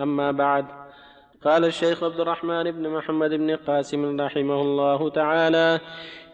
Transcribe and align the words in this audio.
أما 0.00 0.32
بعد 0.32 0.66
قال 1.44 1.64
الشيخ 1.64 2.04
عبد 2.04 2.20
الرحمن 2.20 2.70
بن 2.70 2.88
محمد 2.88 3.30
بن 3.30 3.56
قاسم 3.56 4.20
رحمه 4.20 4.60
الله 4.62 5.10
تعالى 5.10 5.80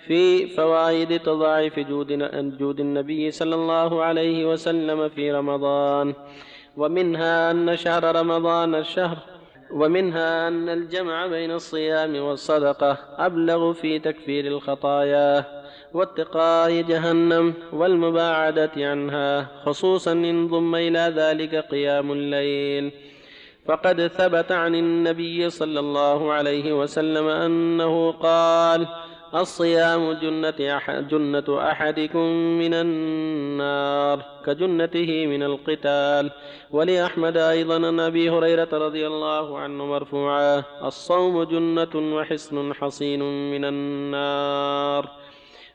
في 0.06 0.46
فوائد 0.46 1.20
تضاعف 1.20 1.78
جود 1.78 2.12
جود 2.58 2.80
النبي 2.80 3.30
صلى 3.30 3.54
الله 3.54 4.02
عليه 4.02 4.46
وسلم 4.52 5.08
في 5.08 5.32
رمضان 5.32 6.14
ومنها 6.76 7.50
أن 7.50 7.76
شهر 7.76 8.16
رمضان 8.16 8.74
الشهر 8.74 9.18
ومنها 9.70 10.48
أن 10.48 10.68
الجمع 10.68 11.26
بين 11.26 11.50
الصيام 11.50 12.16
والصدقة 12.16 12.98
أبلغ 13.16 13.72
في 13.72 13.98
تكفير 13.98 14.46
الخطايا 14.46 15.44
واتقاء 15.94 16.80
جهنم 16.80 17.54
والمباعدة 17.72 18.70
عنها 18.76 19.48
خصوصا 19.64 20.12
إن 20.12 20.48
ضم 20.48 20.74
إلى 20.74 21.12
ذلك 21.16 21.54
قيام 21.54 22.12
الليل. 22.12 22.92
فقد 23.66 24.06
ثبت 24.06 24.52
عن 24.52 24.74
النبي 24.74 25.50
صلى 25.50 25.80
الله 25.80 26.32
عليه 26.32 26.72
وسلم 26.72 27.26
أنه 27.26 28.12
قال 28.12 28.86
الصيام 29.34 30.12
جنة, 30.12 30.76
أحد 30.76 31.08
جنة 31.08 31.70
أحدكم 31.70 32.26
من 32.58 32.74
النار 32.74 34.22
كجنته 34.46 35.26
من 35.26 35.42
القتال. 35.42 36.30
ولأحمد 36.70 37.36
أيضا 37.36 37.86
عن 37.86 38.00
أبي 38.00 38.30
هريرة 38.30 38.68
رضي 38.72 39.06
الله 39.06 39.58
عنه 39.58 39.86
مرفوعا 39.86 40.62
الصوم 40.84 41.42
جنة 41.42 42.16
وحصن 42.16 42.74
حصين 42.74 43.50
من 43.50 43.64
النار. 43.64 45.08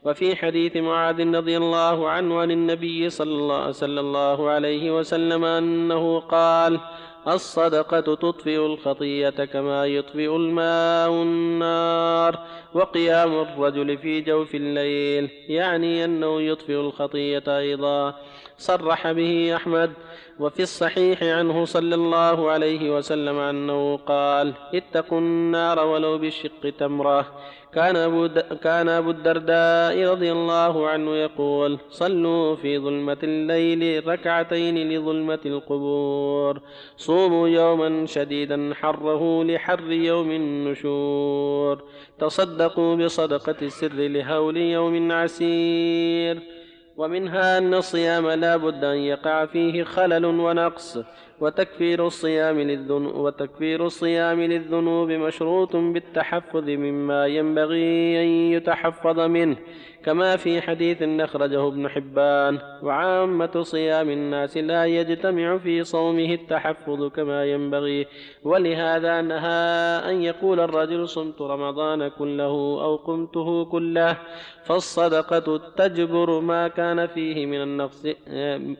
وفي 0.04 0.36
حديث 0.36 0.76
معاذ 0.76 1.34
رضي 1.34 1.56
الله 1.56 2.08
عنه 2.08 2.40
عن 2.40 2.50
النبي 2.50 3.10
صلى 3.10 3.34
الله, 3.34 3.70
صلى 3.72 4.00
الله 4.00 4.50
عليه 4.50 4.98
وسلم 4.98 5.44
أنه 5.44 6.20
قال 6.20 6.80
الصدقة 7.26 8.00
تطفئ 8.00 8.66
الخطية 8.66 9.30
كما 9.30 9.86
يطفئ 9.86 10.36
الماء 10.36 11.10
النار 11.10 12.38
وقيام 12.74 13.40
الرجل 13.40 13.98
في 13.98 14.20
جوف 14.20 14.54
الليل 14.54 15.30
يعني 15.48 16.04
أنه 16.04 16.42
يطفئ 16.42 16.74
الخطية 16.74 17.42
أيضا. 17.48 18.14
صرح 18.58 19.12
به 19.12 19.56
أحمد 19.56 19.92
وفي 20.40 20.62
الصحيح 20.62 21.22
عنه 21.22 21.64
صلى 21.64 21.94
الله 21.94 22.50
عليه 22.50 22.96
وسلم 22.96 23.38
أنه 23.38 23.96
قال 23.96 24.54
اتقوا 24.74 25.18
النار 25.18 25.86
ولو 25.86 26.18
بالشق 26.18 26.70
تمرة. 26.78 27.26
كان 27.74 27.96
أبو, 27.96 28.28
كان 28.62 28.88
أبو 28.88 29.10
الدرداء 29.10 30.04
رضي 30.10 30.32
الله 30.32 30.88
عنه 30.88 31.16
يقول 31.16 31.78
صلوا 31.90 32.56
في 32.56 32.78
ظلمة 32.78 33.16
الليل 33.22 34.06
ركعتين 34.08 34.88
لظلمة 34.92 35.38
القبور. 35.46 36.60
صوموا 36.96 37.48
يوما 37.48 38.06
شديدا 38.06 38.74
حره 38.74 39.44
لحر 39.44 39.90
يوم 39.92 40.30
النشور. 40.30 41.82
تصدقوا 42.18 42.96
بصدقة 42.96 43.56
السر 43.62 43.94
لهول 43.94 44.56
يوم 44.56 45.12
عسير. 45.12 46.57
ومنها 46.98 47.58
أن 47.58 47.74
الصيام 47.74 48.30
لا 48.30 48.56
بد 48.56 48.84
أن 48.84 48.96
يقع 48.96 49.46
فيه 49.46 49.84
خلل 49.84 50.24
ونقص 50.24 50.98
وتكفير 51.40 52.06
الصيام 52.06 52.60
للذنوب 52.60 53.14
وتكفير 53.14 53.86
الصيام 53.86 54.40
للذنوب 54.40 55.10
مشروط 55.10 55.76
بالتحفظ 55.76 56.68
مما 56.68 57.26
ينبغي 57.26 58.22
أن 58.22 58.28
يتحفظ 58.52 59.20
منه. 59.20 59.56
كما 60.08 60.36
في 60.36 60.60
حديث 60.60 61.02
أخرجه 61.02 61.68
ابن 61.68 61.88
حبان 61.88 62.58
وعامة 62.82 63.62
صيام 63.62 64.10
الناس 64.10 64.56
لا 64.56 64.84
يجتمع 64.84 65.58
في 65.58 65.84
صومه 65.84 66.32
التحفظ 66.34 67.04
كما 67.04 67.44
ينبغي 67.44 68.06
ولهذا 68.44 69.20
نهى 69.20 69.60
أن 70.10 70.22
يقول 70.22 70.60
الرجل 70.60 71.08
صمت 71.08 71.42
رمضان 71.42 72.08
كله 72.08 72.54
أو 72.84 72.96
قمته 72.96 73.64
كله 73.64 74.16
فالصدقة 74.64 75.60
تجبر 75.76 76.40
ما 76.40 76.68
كان 76.68 77.06
فيه 77.06 77.46
من 77.46 77.62
النقص 77.62 78.06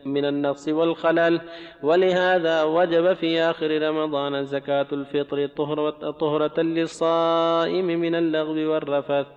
من 0.05 0.25
النقص 0.25 0.67
والخلل. 0.67 1.41
ولهذا 1.83 2.63
وجب 2.63 3.13
في 3.13 3.41
آخر 3.41 3.81
رمضان 3.89 4.45
زكاة 4.45 4.87
الفطر 4.91 5.45
طهرة 6.19 6.61
للصائم 6.61 7.85
من 7.85 8.15
اللغو 8.15 8.73
والرفث. 8.73 9.27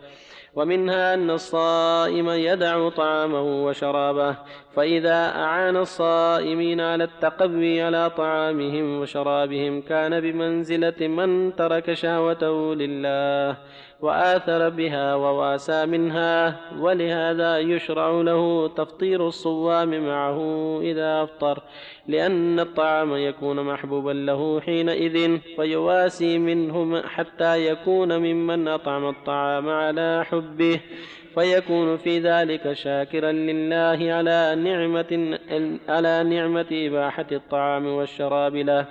ومنها 0.54 1.14
أن 1.14 1.30
الصائم 1.30 2.30
يدع 2.30 2.88
طعامه 2.88 3.64
وشرابه 3.64 4.36
فإذا 4.76 5.28
أعان 5.36 5.76
الصائمين 5.76 6.80
على 6.80 7.04
التقوي 7.04 7.82
على 7.82 8.10
طعامهم 8.10 9.00
وشرابهم 9.00 9.80
كان 9.80 10.20
بمنزلة 10.20 11.08
من 11.08 11.56
ترك 11.56 11.94
شهوته 11.94 12.74
لله 12.74 13.56
وآثر 14.02 14.68
بها 14.68 15.14
وواسى 15.14 15.86
منها 15.86 16.60
ولهذا 16.78 17.58
يشرع 17.58 18.10
له 18.10 18.68
تفطير 18.68 19.28
الصوام 19.28 20.06
معه 20.06 20.38
إذا 20.80 21.22
أفطر 21.22 21.62
لأن 22.08 22.60
الطعام 22.60 23.16
يكون 23.16 23.62
محبوبا 23.64 24.10
له 24.10 24.60
حينئذ 24.60 25.38
فيواسي 25.56 26.38
منه 26.38 27.02
حتى 27.02 27.66
يكون 27.66 28.18
ممن 28.18 28.68
أطعم 28.68 29.08
الطعام 29.08 29.68
على 29.68 30.24
حبه. 30.30 30.80
فيكون 31.34 31.96
في 31.96 32.18
ذلك 32.18 32.72
شاكرا 32.72 33.32
لله 33.32 34.12
على 34.12 34.54
نعمة 34.54 35.38
على 35.88 36.22
نعمة 36.22 36.66
إباحة 36.72 37.26
الطعام 37.32 37.86
والشراب 37.86 38.56
له 38.56 38.86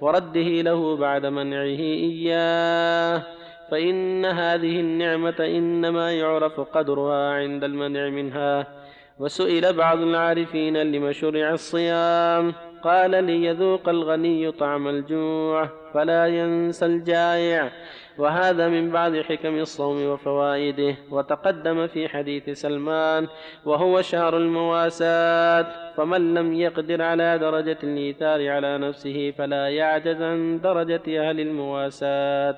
ورده 0.00 0.62
له 0.62 0.96
بعد 0.96 1.26
منعه 1.26 1.82
إياه. 2.10 3.22
فإن 3.70 4.24
هذه 4.24 4.80
النعمة 4.80 5.34
إنما 5.40 6.12
يعرف 6.12 6.60
قدرها 6.60 7.30
عند 7.30 7.64
المنع 7.64 8.08
منها. 8.08 8.66
وسئل 9.18 9.72
بعض 9.72 9.98
العارفين 9.98 10.76
لم 10.76 11.12
شرع 11.12 11.50
الصيام. 11.50 12.54
قال 12.82 13.24
ليذوق 13.24 13.88
الغني 13.88 14.50
طعم 14.50 14.88
الجوع 14.88 15.68
فلا 15.94 16.26
ينسى 16.26 16.86
الجائع. 16.86 17.70
وهذا 18.18 18.68
من 18.68 18.90
بعض 18.90 19.16
حكم 19.16 19.58
الصوم 19.58 20.06
وفوائده 20.06 20.96
وتقدم 21.10 21.86
في 21.86 22.08
حديث 22.08 22.50
سلمان 22.50 23.28
وهو 23.64 24.02
شهر 24.02 24.36
المواساة 24.36 25.92
فمن 25.96 26.34
لم 26.34 26.54
يقدر 26.54 27.02
على 27.02 27.38
درجة 27.38 27.78
الإيثار 27.82 28.48
على 28.48 28.78
نفسه 28.78 29.30
فلا 29.30 29.68
يعجز 29.68 30.22
عن 30.22 30.60
درجة 30.60 31.28
أهل 31.28 31.40
المواساة. 31.40 32.56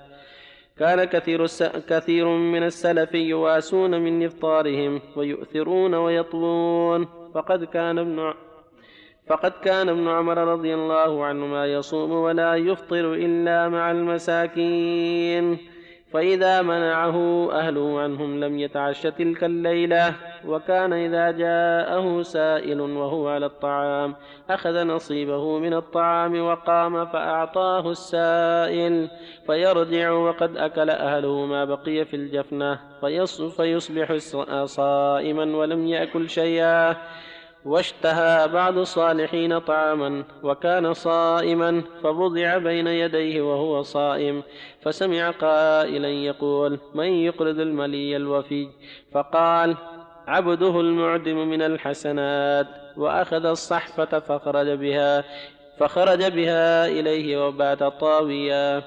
كان 0.79 1.05
كثير 1.05 1.47
كثير 1.89 2.29
من 2.29 2.63
السلف 2.63 3.15
يواسون 3.15 4.01
من 4.01 4.25
إفطارهم 4.25 5.01
ويؤثرون 5.17 5.95
ويطلون 5.95 7.09
فقد 7.35 7.65
كان 7.65 7.99
ابن 7.99 8.35
فقد 9.27 9.53
كان 9.65 9.89
ابن 9.89 10.09
عمر 10.09 10.39
رضي 10.39 10.75
الله 10.75 11.25
عنهما 11.25 11.67
يصوم 11.67 12.13
ولا 12.13 12.55
يفطر 12.55 13.15
إلا 13.15 13.69
مع 13.69 13.91
المساكين. 13.91 15.59
فإذا 16.15 16.63
منعه 16.63 17.49
أهله 17.53 18.01
عنهم 18.01 18.45
لم 18.45 18.59
يتعش 18.59 19.03
تلك 19.03 19.45
الليلة 19.45 20.15
وكان 20.47 20.93
إذا 20.93 21.31
جاءه 21.31 22.23
سائل 22.23 22.81
وهو 22.81 23.29
على 23.29 23.47
الطعام 23.47 24.15
أخذ 24.51 24.85
نصيبه 24.85 25.59
من 25.59 25.75
الطعام 25.75 26.41
وقام 26.41 27.07
فأعطاه 27.07 27.91
السائل 27.91 29.09
فيرجع 29.47 30.11
وقد 30.11 30.57
أكل 30.57 30.91
أهله 30.91 31.47
ما 31.47 31.65
بقي 31.65 32.05
في 32.05 32.17
الجفنة 32.17 32.81
فيصبح 33.57 34.17
صائما 34.65 35.57
ولم 35.57 35.87
يأكل 35.87 36.31
شيئا. 36.31 36.97
واشتهى 37.65 38.49
بعض 38.49 38.79
الصالحين 38.79 39.59
طعاما 39.59 40.25
وكان 40.43 40.95
صائما 40.95 41.83
فوضع 42.03 42.59
بين 42.59 42.87
يديه 42.87 43.43
وهو 43.43 43.83
صائم 43.83 44.43
فسمع 44.83 45.31
قائلا 45.31 46.09
يقول 46.09 46.79
من 46.95 47.07
يقرض 47.07 47.61
الملي 47.61 48.17
الوفي؟ 48.17 48.69
فقال 49.13 49.77
عبده 50.27 50.81
المعدم 50.81 51.49
من 51.49 51.63
الحسنات. 51.63 52.67
وأخذ 52.97 53.47
الصحفة 53.47 54.19
فخرج 54.19 54.71
بها 54.71 55.25
فخرج 55.79 56.33
بها 56.33 56.87
إليه 56.87 57.47
وبات 57.47 57.83
طاويا. 57.83 58.83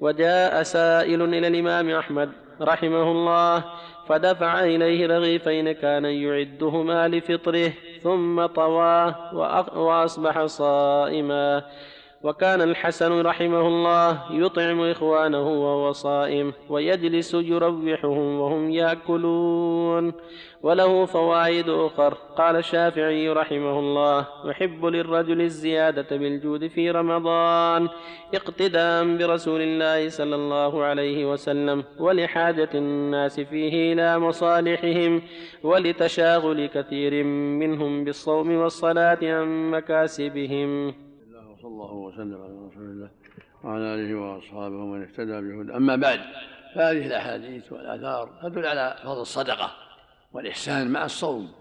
وجاء 0.00 0.62
سائل 0.62 1.22
إلى 1.22 1.48
الإمام 1.48 1.90
أحمد 1.90 2.30
رحمه 2.60 3.02
الله 3.02 3.64
فدفع 4.08 4.64
إليه 4.64 5.06
رغيفين 5.06 5.72
كان 5.72 6.04
يعدهما 6.04 7.08
لفطره. 7.08 7.72
ثم 8.04 8.46
طواه 8.46 9.34
وأصبح 9.76 10.46
صائما. 10.46 11.62
وكان 12.24 12.62
الحسن 12.62 13.20
رحمه 13.20 13.68
الله 13.68 14.32
يطعم 14.32 14.80
إخوانه 14.80 15.48
وهو 15.48 15.92
صائم 15.92 16.52
ويجلس 16.68 17.34
يروحهم 17.34 18.40
وهم 18.40 18.70
يأكلون. 18.70 20.12
وله 20.62 21.04
فوائد 21.04 21.68
أخر. 21.68 22.14
قال 22.36 22.56
الشافعي 22.56 23.28
رحمه 23.28 23.78
الله 23.78 24.26
يحب 24.44 24.84
للرجل 24.84 25.40
الزيادة 25.40 26.16
بالجود 26.16 26.66
في 26.66 26.90
رمضان 26.90 27.88
اقتداء 28.34 29.16
برسول 29.16 29.60
الله 29.60 30.08
صلى 30.08 30.34
الله 30.34 30.84
عليه 30.84 31.32
وسلم 31.32 31.84
ولحاجة 31.98 32.70
الناس 32.74 33.40
فيه 33.40 33.92
إلى 33.92 34.18
مصالحهم 34.18 35.22
ولتشاغل 35.62 36.66
كثير 36.66 37.24
منهم 37.60 38.04
بالصوم 38.04 38.56
والصلاة 38.56 39.18
عن 39.22 39.70
مكاسبهم. 39.70 41.03
الله 41.90 42.14
وسلم 42.14 42.42
على 42.42 42.68
رسول 42.68 42.90
الله 42.90 43.10
وعلى 43.64 43.94
آله 43.94 44.14
وأصحابه 44.14 44.76
ومن 44.76 45.02
اهتدى 45.02 45.40
بهدى 45.40 45.76
أما 45.76 45.96
بعد 45.96 46.20
فهذه 46.74 47.06
الأحاديث 47.06 47.72
والآثار 47.72 48.40
تدل 48.42 48.66
على 48.66 48.96
فضل 49.04 49.20
الصدقة 49.20 49.70
والإحسان 50.32 50.90
مع 50.90 51.04
الصوم. 51.04 51.52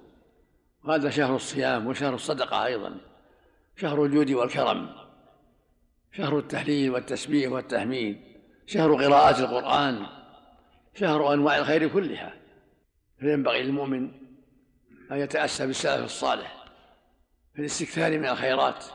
وهذا 0.84 1.10
شهر 1.10 1.36
الصيام 1.36 1.88
وشهر 1.88 2.14
الصدقة 2.16 2.66
أيضا 2.66 2.98
شهر 3.76 4.06
الجود 4.06 4.32
والكرم 4.32 4.90
شهر 6.12 6.40
التحليل 6.40 6.92
والتسبيح 6.92 7.52
والتحميد 7.52 8.22
شهر 8.66 8.96
قراءة 8.96 9.40
القرآن 9.40 10.06
شهر 10.96 11.34
أنواع 11.34 11.58
الخير 11.58 11.88
كلها. 11.88 12.34
فينبغي 13.20 13.64
للمؤمن 13.64 14.12
أن 15.12 15.18
يتأسى 15.18 15.68
بالسلف 15.68 16.06
الصالح 16.06 16.66
في 17.54 17.60
الاستكثار 17.60 18.20
من 18.20 18.26
الخيرات. 18.26 18.86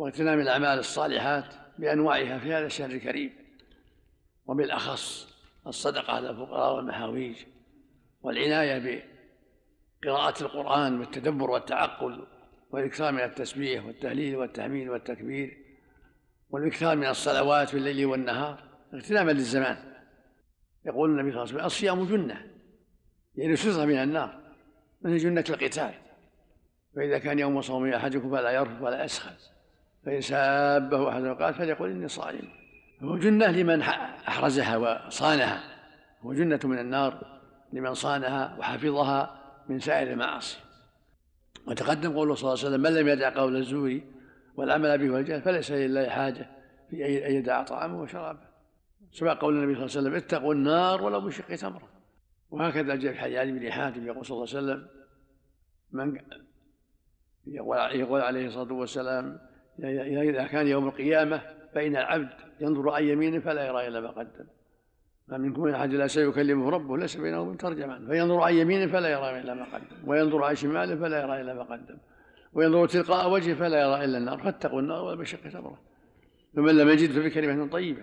واغتنام 0.00 0.40
الأعمال 0.40 0.78
الصالحات 0.78 1.54
بأنواعها 1.78 2.38
في 2.38 2.52
هذا 2.52 2.66
الشهر 2.66 2.90
الكريم 2.90 3.32
وبالأخص 4.46 5.28
الصدقة 5.66 6.12
على 6.12 6.30
الفقراء 6.30 6.76
والمحاويج 6.76 7.36
والعناية 8.22 9.04
بقراءة 10.02 10.42
القرآن 10.42 11.00
والتدبر 11.00 11.50
والتعقل 11.50 12.26
والإكثار 12.70 13.12
من 13.12 13.20
التسبيح 13.20 13.84
والتهليل 13.84 14.36
والتحميد 14.36 14.88
والتكبير 14.88 15.58
والإكثار 16.50 16.96
من 16.96 17.06
الصلوات 17.06 17.68
في 17.68 17.76
الليل 17.76 18.06
والنهار 18.06 18.64
اغتناما 18.94 19.30
للزمان. 19.30 19.76
يقول 20.86 21.10
النبي 21.10 21.32
صلى 21.32 21.42
الله 21.42 21.52
عليه 21.52 21.54
وسلم 21.54 21.66
الصيام 21.66 22.04
جنة 22.04 22.46
يعني 23.36 23.56
سترة 23.56 23.84
من 23.84 23.96
النار 23.96 24.40
مثل 25.02 25.18
جنة 25.18 25.44
القتال. 25.50 25.94
فإذا 26.96 27.18
كان 27.18 27.38
يوم 27.38 27.60
صوم 27.60 27.92
أحدكم 27.92 28.30
فلا 28.30 28.50
يرفض 28.50 28.82
ولا 28.82 29.04
يسخن 29.04 29.59
فإن 30.04 30.20
سابه 30.20 31.08
أحد 31.08 31.24
قال 31.24 31.54
فليقل 31.54 31.90
إني 31.90 32.08
صائم. 32.08 32.48
هو 33.02 33.18
جنة 33.18 33.46
لمن 33.46 33.82
أحرزها 33.82 34.76
وصانها. 34.76 35.62
هو 36.20 36.32
جنة 36.32 36.60
من 36.64 36.78
النار 36.78 37.40
لمن 37.72 37.94
صانها 37.94 38.56
وحفظها 38.58 39.40
من 39.68 39.80
سائر 39.80 40.12
المعاصي. 40.12 40.58
وتقدم 41.66 42.12
قوله 42.12 42.34
صلى 42.34 42.48
الله 42.48 42.64
عليه 42.64 42.68
وسلم 42.68 42.82
من 42.82 43.00
لم 43.00 43.08
يدع 43.08 43.34
قول 43.34 43.56
الزور 43.56 44.00
والعمل 44.56 44.98
به 44.98 45.10
والجهل 45.10 45.42
فليس 45.42 45.70
لله 45.70 46.08
حاجة 46.08 46.50
في 46.90 47.26
أن 47.26 47.32
يدع 47.32 47.62
طعامه 47.62 48.00
وشرابه. 48.00 48.50
سبق 49.12 49.40
قول 49.40 49.56
النبي 49.56 49.74
صلى 49.74 49.84
الله 49.84 49.96
عليه 49.96 50.00
وسلم 50.00 50.14
اتقوا 50.14 50.54
النار 50.54 51.02
ولو 51.02 51.20
بشق 51.20 51.54
تمرة. 51.54 51.88
وهكذا 52.50 52.94
جاء 52.94 53.12
في 53.12 53.18
حديث 53.18 53.54
بن 53.54 53.72
حاتم 53.72 54.06
يقول 54.06 54.26
صلى 54.26 54.34
الله 54.34 54.48
عليه 54.56 54.58
وسلم 54.58 54.88
من 55.92 56.20
يقول 57.92 58.20
عليه 58.20 58.46
الصلاة 58.46 58.72
والسلام 58.72 59.49
إذا 59.84 60.44
كان 60.44 60.66
يوم 60.66 60.88
القيامة 60.88 61.40
فإن 61.74 61.96
العبد 61.96 62.28
ينظر 62.60 62.90
عن 62.90 63.04
يمينه 63.04 63.40
فلا 63.40 63.66
يرى 63.66 63.88
إلا 63.88 64.00
ما 64.00 64.08
قدم. 64.08 64.46
ما 65.28 65.38
منكم 65.38 65.62
من 65.62 65.74
أحد 65.74 65.94
لا 65.94 66.06
سيكلمه 66.06 66.70
ربه 66.70 66.98
ليس 66.98 67.16
بينه 67.16 67.40
وبين 67.40 67.56
ترجمان. 67.56 68.06
فينظر 68.06 68.40
عن 68.40 68.54
يمينه 68.54 68.92
فلا 68.92 69.08
يرى 69.08 69.40
إلا 69.40 69.54
ما 69.54 69.64
قدم. 69.64 70.08
وينظر 70.08 70.44
عن 70.44 70.54
شماله 70.54 70.96
فلا 70.96 71.22
يرى 71.22 71.40
إلا 71.40 71.54
ما 71.54 71.62
قدم. 71.62 71.96
وينظر 72.52 72.86
تلقاء 72.86 73.30
وجهه 73.30 73.54
فلا 73.54 73.80
يرى 73.80 74.04
إلا 74.04 74.18
النار. 74.18 74.38
فاتقوا 74.38 74.80
النار 74.80 75.04
والمشق 75.04 75.50
تمره 75.52 75.78
فمن 76.56 76.76
لم 76.76 76.88
يجد 76.88 77.10
فبكلمة 77.10 77.68
طيبة. 77.68 78.02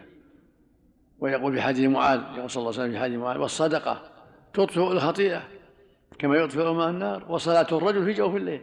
ويقول 1.19 1.53
في 1.53 1.62
حديث 1.62 1.89
معاذ 1.89 2.19
يقول 2.38 2.50
صلى 2.50 2.62
الله 2.62 2.73
عليه 2.73 2.81
وسلم 2.81 2.91
في 2.91 3.00
حديث 3.00 3.19
معاذ 3.19 3.38
والصدقة 3.38 4.12
تطفئ 4.53 4.91
الخطيئة 4.91 5.44
كما 6.19 6.38
يطفئ 6.38 6.62
الماء 6.62 6.89
النار 6.89 7.25
وصلاة 7.30 7.68
الرجل 7.71 8.06
في 8.06 8.13
جوف 8.13 8.35
الليل. 8.35 8.62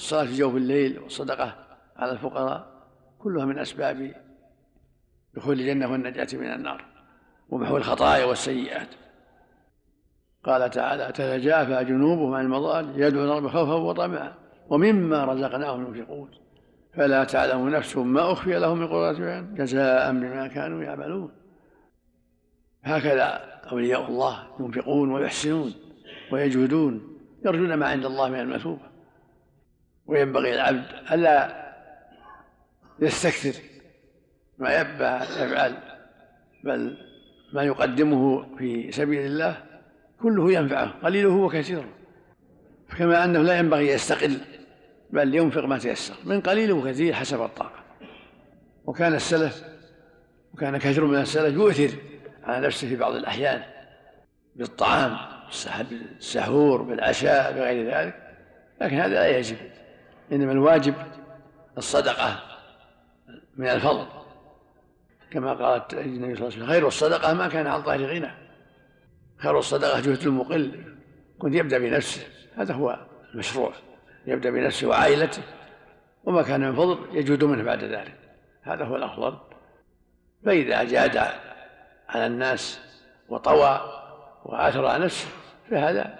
الصلاة 0.00 0.24
في 0.24 0.32
جوف 0.32 0.56
الليل 0.56 0.98
والصدقة 0.98 1.54
على 1.96 2.12
الفقراء 2.12 2.66
كلها 3.18 3.44
من 3.44 3.58
أسباب 3.58 4.14
دخول 5.34 5.60
الجنة 5.60 5.92
والنجاة 5.92 6.28
من 6.32 6.46
النار 6.46 6.84
ومحو 7.48 7.76
الخطايا 7.76 8.24
والسيئات. 8.24 8.88
قال 10.44 10.70
تعالى 10.70 11.12
تتجافى 11.12 11.84
جنوبهم 11.84 12.34
عن 12.34 12.44
المضاجع 12.44 13.06
يدعون 13.06 13.28
رب 13.28 13.48
خوفا 13.48 13.74
وطمعا 13.74 14.34
ومما 14.68 15.24
رزقناهم 15.24 15.86
ينفقون. 15.86 16.30
فلا 16.94 17.24
تعلم 17.24 17.68
نفس 17.68 17.96
ما 17.96 18.32
أخفي 18.32 18.58
لهم 18.58 18.78
من 18.78 18.88
قرة 18.88 19.40
جزاء 19.40 20.12
بما 20.12 20.48
كانوا 20.48 20.82
يعملون. 20.82 21.30
هكذا 22.82 23.24
أولياء 23.72 24.08
الله 24.08 24.46
ينفقون 24.60 25.12
ويحسنون 25.12 25.74
ويجهدون 26.32 27.18
يرجون 27.44 27.74
ما 27.74 27.86
عند 27.86 28.04
الله 28.04 28.28
من 28.28 28.40
المثوبة. 28.40 28.89
وينبغي 30.10 30.54
العبد 30.54 30.86
ألا 31.12 31.70
يستكثر 33.00 33.60
ما 34.58 34.80
يفعل 34.80 35.76
بل 36.64 36.96
ما 37.52 37.62
يقدمه 37.62 38.46
في 38.58 38.92
سبيل 38.92 39.26
الله 39.26 39.56
كله 40.22 40.52
ينفعه 40.52 40.94
قليله 41.02 41.28
وكثيره. 41.28 41.88
كما 42.98 43.24
أنه 43.24 43.42
لا 43.42 43.58
ينبغي 43.58 43.88
يستقل 43.88 44.38
بل 45.10 45.34
ينفق 45.34 45.64
ما 45.64 45.78
تيسر 45.78 46.14
من 46.24 46.40
قليل 46.40 46.72
وكثير 46.72 47.14
حسب 47.14 47.42
الطاقة. 47.42 47.84
وكان 48.84 49.14
السلف 49.14 49.64
وكان 50.54 50.76
كثير 50.76 51.04
من 51.04 51.18
السلف 51.18 51.54
يؤثر 51.54 51.96
على 52.44 52.66
نفسه 52.66 52.88
في 52.88 52.96
بعض 52.96 53.14
الأحيان 53.14 53.62
بالطعام 54.56 55.16
بالسحور 55.90 56.82
بالعشاء 56.82 57.52
بغير 57.52 57.94
ذلك 57.94 58.14
لكن 58.80 58.96
هذا 58.96 59.14
لا 59.14 59.38
يجب. 59.38 59.56
إنما 60.32 60.52
الواجب 60.52 60.94
الصدقة 61.78 62.40
من 63.56 63.66
الفضل 63.66 64.06
كما 65.30 65.52
قالت 65.52 65.94
النبي 65.94 66.16
صلى 66.16 66.26
الله 66.26 66.34
عليه 66.34 66.46
وسلم 66.46 66.66
خير 66.66 66.86
الصدقة 66.88 67.34
ما 67.34 67.48
كان 67.48 67.66
عن 67.66 67.82
ظهر 67.82 68.04
غنى 68.04 68.30
خير 69.38 69.58
الصدقة 69.58 70.00
جهد 70.00 70.26
المقل 70.26 70.84
كنت 71.38 71.54
يبدأ 71.54 71.78
بنفسه 71.78 72.22
هذا 72.56 72.74
هو 72.74 72.98
المشروع 73.34 73.72
يبدأ 74.26 74.50
بنفسه 74.50 74.88
وعائلته 74.88 75.42
وما 76.24 76.42
كان 76.42 76.60
من 76.60 76.76
فضل 76.76 76.98
يجود 77.12 77.44
منه 77.44 77.62
بعد 77.62 77.84
ذلك 77.84 78.14
هذا 78.62 78.84
هو 78.84 78.96
الأفضل. 78.96 79.38
فإذا 80.44 80.84
جاد 80.84 81.16
على 82.08 82.26
الناس 82.26 82.80
وطوى 83.28 83.80
وآثر 84.44 84.86
على 84.86 85.04
نفسه 85.04 85.28
فهذا 85.70 86.18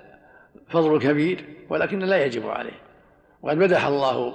فضل 0.69 1.01
كبير 1.01 1.45
ولكن 1.69 1.99
لا 1.99 2.25
يجب 2.25 2.49
عليه. 2.49 2.90
وقد 3.43 3.57
مدح 3.57 3.87
الله 3.87 4.35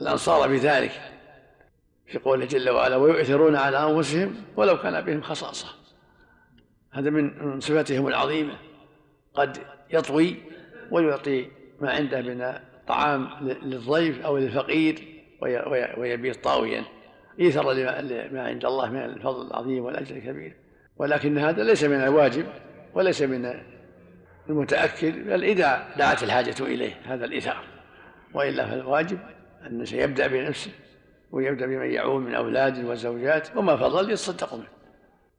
الأنصار 0.00 0.48
بذلك 0.48 0.92
في 2.06 2.18
قوله 2.18 2.44
جل 2.44 2.70
وعلا 2.70 2.96
ويؤثرون 2.96 3.56
على 3.56 3.90
أنفسهم 3.90 4.34
ولو 4.56 4.78
كان 4.78 5.00
بهم 5.00 5.22
خصاصة. 5.22 5.68
هذا 6.90 7.10
من 7.10 7.60
صفتهم 7.60 8.08
العظيمة. 8.08 8.58
قد 9.34 9.58
يطوي 9.90 10.36
ويعطي 10.90 11.48
ما 11.80 11.90
عنده 11.90 12.20
من 12.20 12.58
طعام 12.88 13.28
للضيف 13.62 14.24
أو 14.24 14.38
للفقير 14.38 15.22
ويبيت 15.96 16.44
طاويا. 16.44 16.84
إيثر 17.40 17.72
لما 17.72 18.42
عند 18.42 18.64
الله 18.64 18.90
من 18.90 19.04
الفضل 19.04 19.46
العظيم 19.46 19.84
والأجر 19.84 20.16
الكبير. 20.16 20.56
ولكن 20.96 21.38
هذا 21.38 21.64
ليس 21.64 21.84
من 21.84 22.00
الواجب 22.00 22.46
وليس 22.94 23.22
من 23.22 23.62
المتأكد 24.48 25.26
بل 25.26 25.44
إذا 25.44 25.88
دعت 25.96 26.22
الحاجة 26.22 26.54
إليه 26.60 26.92
هذا 27.04 27.24
الإيثار 27.24 27.64
وإلا 28.34 28.66
فالواجب 28.66 29.18
أن 29.66 29.84
يبدأ 29.92 30.26
بنفسه 30.26 30.70
ويبدأ 31.30 31.66
بمن 31.66 31.90
يعول 31.90 32.22
من 32.22 32.34
أولاد 32.34 32.84
وزوجات 32.84 33.56
وما 33.56 33.76
فضل 33.76 34.10
يتصدق 34.10 34.54
منه. 34.54 34.68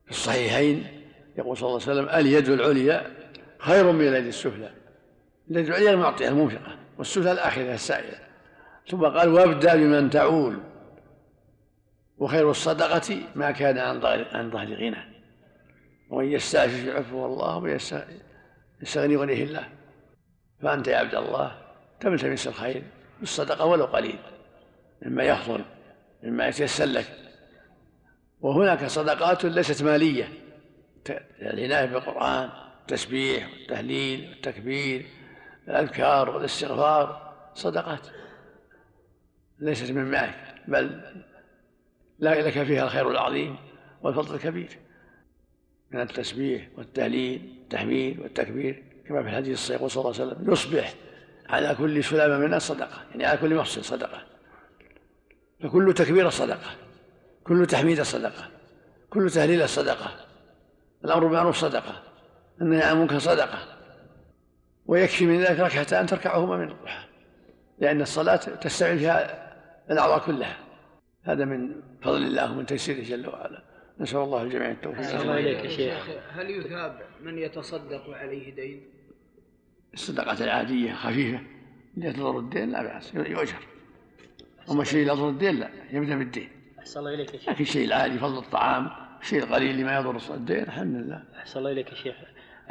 في 0.06 0.12
الصحيحين 0.12 0.88
يقول 1.38 1.58
صلى 1.58 1.68
الله 1.70 1.82
عليه 1.82 1.92
وسلم 1.92 2.20
اليد 2.20 2.50
العليا 2.50 3.12
خير 3.60 3.92
من 3.92 4.08
اليد 4.08 4.26
السفلى. 4.26 4.70
اليد 5.52 5.68
العليا 5.68 5.92
المعطية 5.92 6.28
المنفقة 6.28 6.78
والسفلى 6.98 7.32
الآخرة 7.32 7.74
السائلة. 7.74 8.18
ثم 8.90 9.06
قال 9.06 9.30
وابدأ 9.30 9.76
بمن 9.76 10.10
تعول. 10.10 10.58
وخير 12.18 12.52
الصدقة 12.52 13.18
ما 13.36 13.52
كان 13.52 13.78
عن 14.34 14.52
ظهر 14.52 14.74
غنى 14.74 15.14
ومن 16.10 16.32
يستعفف 16.32 16.86
يعفو 16.86 17.26
الله 17.26 17.60
ويستغني 18.84 19.14
يغنيه 19.14 19.44
الله. 19.44 19.70
فأنت 20.62 20.88
يا 20.88 20.98
عبد 20.98 21.16
الله 21.16 21.62
تلتمس 22.00 22.48
الخير؟ 22.48 22.84
بالصدقة 23.20 23.66
ولو 23.66 23.86
قليل. 23.86 24.20
مما 25.02 25.24
يحضر 25.24 25.66
مما 26.24 26.48
يتيسر 26.48 26.86
لك 26.86 27.06
وهناك 28.42 28.86
صدقات 28.86 29.46
ليست 29.46 29.84
مالية. 29.84 30.30
العناية 31.42 31.86
بالقرآن 31.86 32.50
التسبيح 32.82 33.50
والتهليل 33.50 34.30
والتكبير 34.30 35.06
الأذكار 35.68 36.30
والاستغفار 36.30 37.34
صدقات. 37.54 38.08
ليست 39.60 39.92
من 39.92 40.12
معك 40.12 40.56
بل 40.68 41.02
لا 42.20 42.42
لك 42.42 42.64
فيها 42.64 42.84
الخير 42.84 43.12
العظيم 43.12 43.56
والفضل 44.02 44.36
الكبير. 44.36 44.80
من 45.92 46.02
التسبيح 46.02 46.68
والتهليل 46.78 47.63
والتحميد 47.74 48.20
والتكبير 48.20 48.84
كما 49.08 49.24
في 49.24 49.30
الحديث 49.30 49.54
الصحيح 49.54 49.86
صلى 49.86 50.02
الله 50.02 50.22
عليه 50.22 50.32
وسلم 50.32 50.52
يصبح 50.52 50.94
على 51.50 51.76
كل 51.76 52.04
سلامة 52.04 52.38
من 52.38 52.46
الناس 52.46 52.62
صدقة 52.62 53.02
يعني 53.12 53.26
على 53.26 53.38
كل 53.38 53.56
محسن 53.56 53.82
صدقة. 53.82 54.22
فكل 55.64 55.94
تكبيرة 55.94 56.30
صدقة 56.30 56.76
كل 57.44 57.66
تحميدة 57.66 58.04
صدقة 58.04 58.50
كل 59.10 59.30
تهليلة 59.30 59.66
صدقة 59.66 60.12
الأمر 61.06 61.24
بالمعروف 61.24 61.58
صدقة 61.58 62.02
النهي 62.62 62.82
عن 62.82 62.96
المنكر 62.96 63.20
صدقة. 63.20 63.60
ويكفي 64.86 65.26
من 65.26 65.42
ذلك 65.42 65.60
ركعتان 65.60 66.06
تركعهما 66.06 66.58
من 66.58 66.70
الضحى 66.70 67.08
لأن 67.80 68.02
الصلاة 68.02 68.36
تستعين 68.36 68.98
فيها 68.98 69.54
الأعضاء 69.92 70.20
كلها. 70.20 70.58
هذا 71.24 71.46
من 71.46 71.82
فضل 72.02 72.24
الله 72.24 72.52
ومن 72.52 72.66
تيسيره 72.66 73.04
جل 73.04 73.28
وعلا. 73.28 73.73
نسأل 74.00 74.20
الله 74.20 74.42
الجميع 74.42 74.72
التوفيق. 74.72 75.22
الله 75.22 75.38
إليك 75.38 75.64
يا 75.66 75.70
شيخ. 75.70 76.10
هل 76.34 76.50
يثاب 76.50 77.02
من 77.24 77.38
يتصدق 77.38 78.10
عليه 78.10 78.56
دين؟ 78.56 78.84
الصدقة 79.94 80.44
العادية 80.44 80.94
خفيفة 80.94 81.40
اللي 81.98 82.14
تضر 82.14 82.40
الدين 82.40 82.72
لا 82.72 82.84
بأس 82.84 83.16
يؤجر. 83.16 83.68
أما 84.72 84.82
الشيء 84.82 85.02
اللي 85.02 85.14
يضر 85.14 85.30
الدين 85.30 85.60
لا 85.60 85.70
يبدأ 85.92 86.18
بالدين. 86.18 86.50
أحسن 86.80 87.00
الله 87.00 87.14
إليك 87.14 87.34
يا 87.34 87.40
شيخ. 87.40 87.50
لكن 87.50 87.64
الشيء 87.64 87.86
العادي 87.86 88.18
فضل 88.18 88.38
الطعام 88.38 88.90
الشيء 89.22 89.44
القليل 89.44 89.72
اللي 89.72 89.84
ما 89.84 89.96
يضر 89.96 90.18
الدين 90.36 90.64
الحمد 90.64 90.96
لله. 90.96 91.24
أحسن 91.38 91.60
الله 91.60 91.72
إليك 91.72 91.90
يا 91.90 91.96
شيخ. 91.96 92.16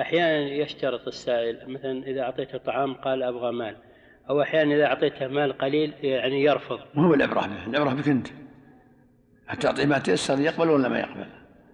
أحيانا 0.00 0.40
يشترط 0.40 1.06
السائل 1.06 1.72
مثلا 1.72 2.06
إذا 2.06 2.20
أعطيته 2.20 2.58
طعام 2.58 2.94
قال 2.94 3.22
أبغى 3.22 3.52
مال 3.52 3.76
أو 4.30 4.42
أحيانا 4.42 4.74
إذا 4.74 4.86
أعطيته 4.86 5.28
مال 5.28 5.58
قليل 5.58 5.94
يعني 6.02 6.42
يرفض. 6.42 6.80
ما 6.94 7.06
هو 7.06 7.14
العبرة 7.14 7.40
به 7.40 7.66
العبرة 7.66 7.94
بك 7.94 8.08
أنت 8.08 8.28
حتى 9.52 9.62
تعطيه 9.62 9.86
ما 9.86 9.98
تيسر 9.98 10.40
يقبل 10.40 10.70
ولا 10.70 10.88
ما 10.88 10.98
يقبل؟ 10.98 11.26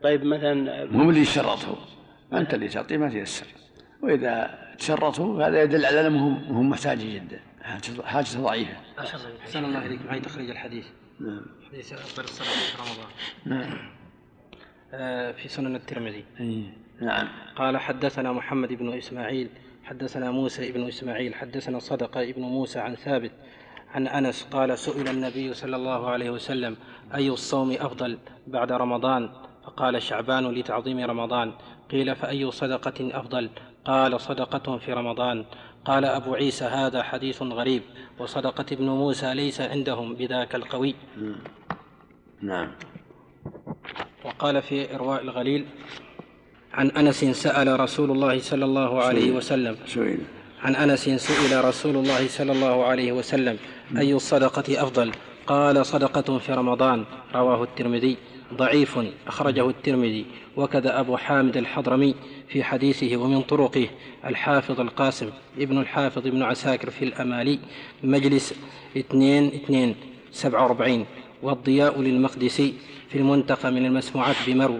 طيب 0.03 0.25
مثلا 0.25 0.85
مو 0.85 1.11
اللي 1.11 1.21
يشرطه. 1.21 1.79
أنت 2.33 2.55
اللي 2.55 2.69
تعطيه 2.69 2.97
ما 2.97 3.09
تيسر. 3.09 3.47
وإذا 4.03 4.59
تشرطه 4.79 5.47
هذا 5.47 5.63
يدل 5.63 5.87
على 5.87 6.07
أنهم 6.07 6.35
هم 6.35 6.71
محتاجين 6.71 7.15
جدا. 7.15 7.41
حاجة 8.05 8.27
ضعيفة. 8.37 8.77
أحسن 9.45 9.65
الله 9.65 9.87
إليك. 9.87 10.07
معي 10.07 10.21
تخريج 10.21 10.51
الحديث. 10.51 10.87
نعم. 11.21 11.47
حديث 11.69 11.93
أفضل 11.93 12.25
الصلاة 12.25 12.49
في 12.49 12.77
رمضان. 12.79 13.11
نعم. 13.45 13.79
آه، 14.95 15.33
في 15.33 15.49
سنن 15.49 15.77
الترمذي. 15.77 16.25
أي 16.41 16.65
نعم. 17.01 17.29
قال 17.57 17.79
حدثنا 17.79 18.33
محمد 18.33 18.73
بن 18.73 18.99
إسماعيل 18.99 19.49
حدثنا 19.85 20.31
موسى 20.31 20.73
بن 20.73 20.89
إسماعيل 20.89 21.35
حدثنا 21.35 21.79
صدقة 21.79 22.23
ابن 22.23 22.43
موسى 22.43 22.79
عن 22.79 22.95
ثابت 22.95 23.33
عن 23.95 24.07
أنس 24.07 24.47
قال 24.53 24.79
سئل 24.79 25.09
النبي 25.09 25.55
صلى 25.55 25.77
الله 25.77 26.11
عليه 26.11 26.31
وسلم 26.31 26.77
أي 27.15 27.29
الصوم 27.29 27.73
أفضل 27.73 28.19
بعد 28.47 28.73
رمضان؟ 28.73 29.31
فقال 29.65 30.03
شعبان 30.03 30.51
لتعظيم 30.51 30.99
رمضان. 31.01 31.53
قيل 31.91 32.17
فأي 32.17 32.51
صدقة 32.51 33.19
أفضل؟ 33.21 33.51
قال 33.85 34.21
صدقة 34.21 34.79
في 34.79 34.93
رمضان. 34.93 35.45
قال 35.85 36.05
أبو 36.05 36.35
عيسى 36.35 36.65
هذا 36.65 37.03
حديث 37.03 37.43
غريب 37.43 37.83
وصدقة 38.19 38.67
ابن 38.73 38.85
موسى 38.85 39.35
ليس 39.35 39.61
عندهم 39.61 40.15
بذاك 40.15 40.55
القوي. 40.55 40.95
نعم. 42.43 42.71
وقال 44.25 44.63
في 44.63 44.95
إرواء 44.95 45.23
الغليل 45.23 45.67
عن 46.73 46.91
أنس 46.91 47.25
سأل 47.25 47.81
رسول 47.81 48.11
الله 48.11 48.39
صلى 48.39 48.65
الله 48.65 49.03
عليه 49.03 49.31
وسلم. 49.33 49.77
سئل 49.87 50.38
عن 50.63 50.77
أنس 50.77 51.09
سئل 51.09 51.65
رسول 51.65 51.97
الله 51.97 52.29
صلى 52.29 52.53
الله 52.53 52.85
عليه 52.85 53.13
وسلم 53.13 53.57
أي 53.97 54.15
الصدقة 54.15 54.83
أفضل؟ 54.83 55.13
قال 55.47 55.87
صدقة 55.87 56.39
في 56.39 56.53
رمضان 56.53 57.05
رواه 57.35 57.63
الترمذي 57.63 58.17
ضعيف 58.55 58.99
أخرجه 59.27 59.71
الترمذي 59.71 60.27
وكذا 60.57 61.01
أبو 61.01 61.17
حامد 61.17 61.57
الحضرمي 61.57 62.15
في 62.49 62.65
حديثه 62.65 63.17
ومن 63.17 63.43
طرقه 63.43 63.89
الحافظ 64.27 64.81
القاسم 64.81 65.31
ابن 65.59 65.79
الحافظ 65.79 66.27
ابن 66.27 66.43
عساكر 66.43 66.91
في 66.91 67.05
الأمالي 67.05 67.59
مجلس 68.03 68.55
اثنين 68.97 69.47
اثنين 69.47 69.95
سبعة 70.33 70.63
وأربعين 70.63 71.07
والضياء 71.43 72.01
للمقدسي 72.01 72.75
في 73.09 73.19
المنتقى 73.19 73.73
من 73.73 73.87
المسموعات 73.87 74.37
بمرو. 74.47 74.79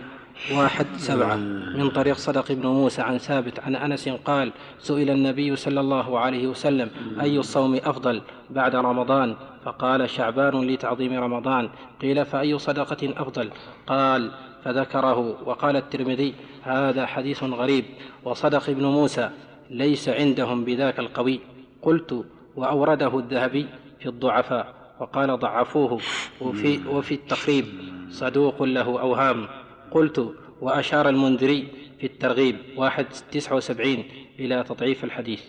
واحد 0.53 0.87
سبعة. 0.97 1.37
من 1.77 1.91
طريق 1.91 2.17
صدق 2.17 2.53
بن 2.53 2.67
موسى 2.67 3.03
عن 3.03 3.19
ثابت 3.19 3.61
عن 3.61 3.77
أنس 3.77 4.09
قال 4.09 4.53
سئل 4.79 5.11
النبي 5.11 5.57
صلى 5.57 5.81
الله 5.81 6.19
عليه 6.19 6.47
وسلم 6.47 6.91
أي 7.21 7.39
الصوم 7.39 7.75
أفضل 7.75 8.23
بعد 8.51 8.77
رمضان؟ 8.77 9.37
فقال 9.65 10.11
شعبان 10.11 10.61
لتعظيم 10.61 11.13
رمضان. 11.13 11.69
قيل 12.03 12.25
فأي 12.25 12.59
صدقة 12.59 13.23
أفضل؟ 13.23 13.51
قال 13.87 14.31
فذكره. 14.65 15.37
وقال 15.45 15.77
الترمذي 15.77 16.35
هذا 16.63 17.07
حديث 17.07 17.45
غريب. 17.45 17.85
وصدق 18.25 18.71
ابن 18.71 18.85
موسى 18.85 19.31
ليس 19.71 20.09
عندهم 20.09 20.65
بذاك 20.65 20.99
القوي. 20.99 21.41
قلت 21.83 22.25
وأورده 22.57 23.19
الذهبي 23.19 23.67
في 24.01 24.07
الضعفاء. 24.07 24.75
وقال 25.01 25.39
ضعفوه. 25.39 26.01
وفي, 26.41 26.81
وفي 26.89 27.15
التقريب 27.15 27.65
صدوق 28.11 28.63
له 28.63 29.01
أوهام. 29.01 29.49
قلت 29.91 30.35
وأشار 30.61 31.09
المنذري 31.09 31.69
في 32.01 32.07
الترغيب 32.07 32.57
واحد 32.77 33.07
تسعة 33.33 33.57
وسبعين 33.57 34.05
إلى 34.39 34.65
تضعيف 34.69 35.05
الحديث. 35.05 35.41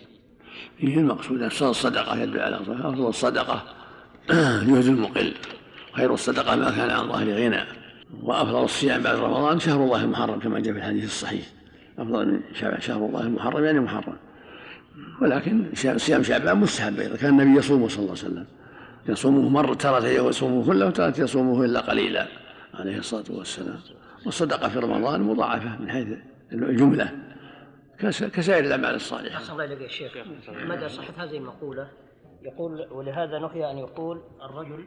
هي 0.78 0.94
المقصود 0.94 1.42
أفضل 1.42 1.70
الصدقة 1.70 2.22
يدل 2.22 2.40
على 2.40 2.56
أفضل 2.56 3.08
الصدقة. 3.08 3.62
جهد 4.66 4.86
المقل 4.86 5.32
خير 5.92 6.14
الصدقة 6.14 6.56
ما 6.56 6.70
كان 6.70 6.90
عن 6.90 7.08
ظهر 7.08 7.30
غنى 7.30 7.64
وأفضل 8.22 8.64
الصيام 8.64 9.02
بعد 9.02 9.16
رمضان 9.16 9.60
شهر 9.60 9.84
الله 9.84 10.04
المحرم 10.04 10.38
كما 10.38 10.60
جاء 10.60 10.72
في 10.72 10.78
الحديث 10.78 11.04
الصحيح. 11.04 11.46
أفضل 11.98 12.26
من 12.26 12.40
شهر 12.80 13.06
الله 13.06 13.20
المحرم 13.20 13.64
يعني 13.64 13.80
محرم. 13.80 14.16
ولكن 15.22 15.64
صيام 15.74 16.22
شعبان 16.22 16.56
مستحب 16.56 17.00
أيضا. 17.00 17.16
كان 17.16 17.40
النبي 17.40 17.58
يصومه 17.58 17.88
صلى 17.88 17.98
الله 17.98 18.10
عليه 18.10 18.20
وسلم. 18.20 18.46
يصومه 19.08 19.48
مرة 19.48 19.74
تارة 19.74 20.06
يصومه 20.06 20.66
كله 20.66 20.86
وتارة 20.86 21.20
يصومه 21.20 21.64
إلا 21.64 21.80
قليلا 21.80 22.26
عليه 22.74 22.98
الصلاة 22.98 23.24
والسلام. 23.30 23.78
والصدقة 24.26 24.68
في 24.68 24.78
رمضان 24.78 25.22
مضاعفة 25.22 25.78
من 25.78 25.90
حيث 25.90 26.08
الجملة. 26.52 27.12
كسائر 28.08 28.64
الأعمال 28.64 28.94
الصالحة. 28.94 29.36
أحسن 29.36 29.52
الله 29.52 29.64
إليك 29.64 29.80
يا 29.80 29.88
شيخ. 29.88 30.16
مدى 30.48 30.88
صحة 30.88 31.24
هذه 31.24 31.36
المقولة؟ 31.36 31.88
يقول 32.42 32.86
ولهذا 32.90 33.38
نهي 33.38 33.70
أن 33.70 33.78
يقول 33.78 34.22
الرجل 34.42 34.84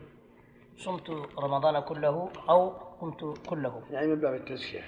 صمت 0.77 1.09
رمضان 1.39 1.79
كله 1.79 2.29
أو 2.49 2.69
قمت 2.69 3.37
كله. 3.47 3.83
يعني 3.91 4.07
من 4.07 4.21
باب 4.21 4.33
التزكية. 4.33 4.83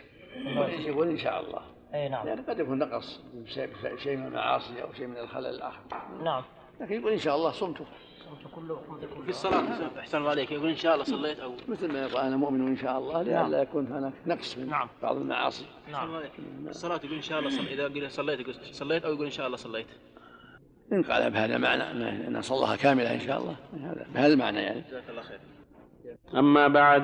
يقول 0.79 1.09
إن 1.09 1.17
شاء 1.17 1.41
الله. 1.41 1.61
أي 1.93 2.09
نعم. 2.09 2.27
يعني 2.27 2.41
قد 2.41 2.59
يكون 2.59 2.79
نقص 2.79 3.21
شيء 3.97 4.17
من 4.17 4.25
المعاصي 4.25 4.81
أو 4.81 4.93
شيء 4.93 5.07
من 5.07 5.17
الخلل 5.17 5.45
الآخر. 5.45 5.79
نعم. 6.23 6.43
لكن 6.81 6.99
يقول 6.99 7.11
إن 7.11 7.19
شاء 7.19 7.35
الله 7.35 7.51
صمت. 7.51 7.77
في 9.24 9.29
الصلاة. 9.29 9.63
أحسن 10.00 10.17
الله 10.17 10.29
عليك. 10.29 10.51
يقول 10.51 10.70
إن 10.70 10.75
شاء 10.75 10.94
الله 10.94 11.05
صليت 11.05 11.39
أو 11.39 11.53
مثل 11.67 11.94
ما 11.94 12.01
يقول 12.01 12.22
أنا 12.22 12.38
مؤمن 12.38 12.67
إن 12.67 12.77
شاء 12.77 12.98
الله 12.98 13.22
لئلا 13.22 13.62
يكون 13.62 13.88
هناك 13.88 14.13
نقص 14.25 14.58
من 14.58 14.70
نعم. 14.70 14.88
بعض 15.03 15.15
المعاصي. 15.17 15.65
نعم. 15.91 16.20
الصلاة 16.70 17.00
يقول 17.03 17.15
إن 17.15 17.22
شاء 17.22 17.39
الله 17.39 17.50
صليت. 17.50 17.72
إذا 17.72 17.88
قيل 17.88 18.12
صليت 18.12 18.39
يقول 18.39 18.55
صليت 18.72 19.05
أو 19.05 19.13
يقول 19.13 19.25
إن 19.25 19.32
شاء 19.32 19.46
الله 19.46 19.58
صليت. 19.58 19.88
إن 20.94 21.03
قال 21.03 21.32
بهذا 21.32 21.55
المعنى 21.55 21.84
أن 22.27 22.41
صلاها 22.41 22.75
كاملة 22.75 23.13
إن 23.13 23.20
شاء 23.20 23.38
الله. 23.39 23.55
هذا 23.74 24.05
بهذا 24.13 24.34
المعنى 24.34 24.60
يعني. 24.60 24.82
جزاك 24.82 25.10
الله 25.10 25.22
خير. 25.22 25.39
أما 26.36 26.67
بعد 26.67 27.03